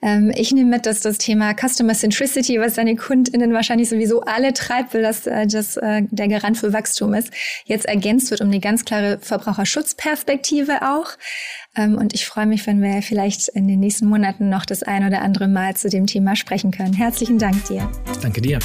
Ähm, 0.02 0.32
ich 0.34 0.50
nehme 0.50 0.70
mit, 0.70 0.86
dass 0.86 1.00
das 1.00 1.18
Thema 1.18 1.54
Customer 1.54 1.94
Centricity, 1.94 2.58
was 2.58 2.74
deine 2.74 2.96
KundInnen 2.96 3.52
wahrscheinlich 3.52 3.88
sowieso 3.88 4.22
alle 4.22 4.52
treibt, 4.54 4.92
weil 4.92 5.02
das, 5.02 5.28
äh, 5.28 5.46
das 5.46 5.76
äh, 5.76 6.02
der 6.10 6.26
Garant 6.26 6.58
für 6.58 6.72
Wachstum 6.72 7.14
ist, 7.14 7.30
jetzt 7.64 7.86
ergänzt 7.86 8.32
wird 8.32 8.40
um 8.40 8.48
eine 8.48 8.58
ganz 8.58 8.84
klare 8.84 9.20
Verbraucherschutzperspektive 9.20 10.82
auch. 10.82 11.10
Ähm, 11.76 11.96
und 11.96 12.14
ich 12.14 12.26
freue 12.26 12.46
mich, 12.46 12.66
wenn 12.66 12.82
wir 12.82 13.02
vielleicht 13.02 13.48
in 13.48 13.66
den 13.66 13.80
nächsten 13.80 14.06
Monaten 14.06 14.48
noch 14.48 14.64
das 14.64 14.82
ein 14.82 15.06
oder 15.06 15.22
andere 15.22 15.48
Mal 15.48 15.74
zu 15.76 15.88
dem 15.88 16.06
Thema 16.06 16.37
sprechen 16.37 16.70
können. 16.70 16.92
Herzlichen 16.92 17.38
Dank 17.38 17.64
dir. 17.64 17.90
Danke 18.20 18.40
dir. 18.40 18.58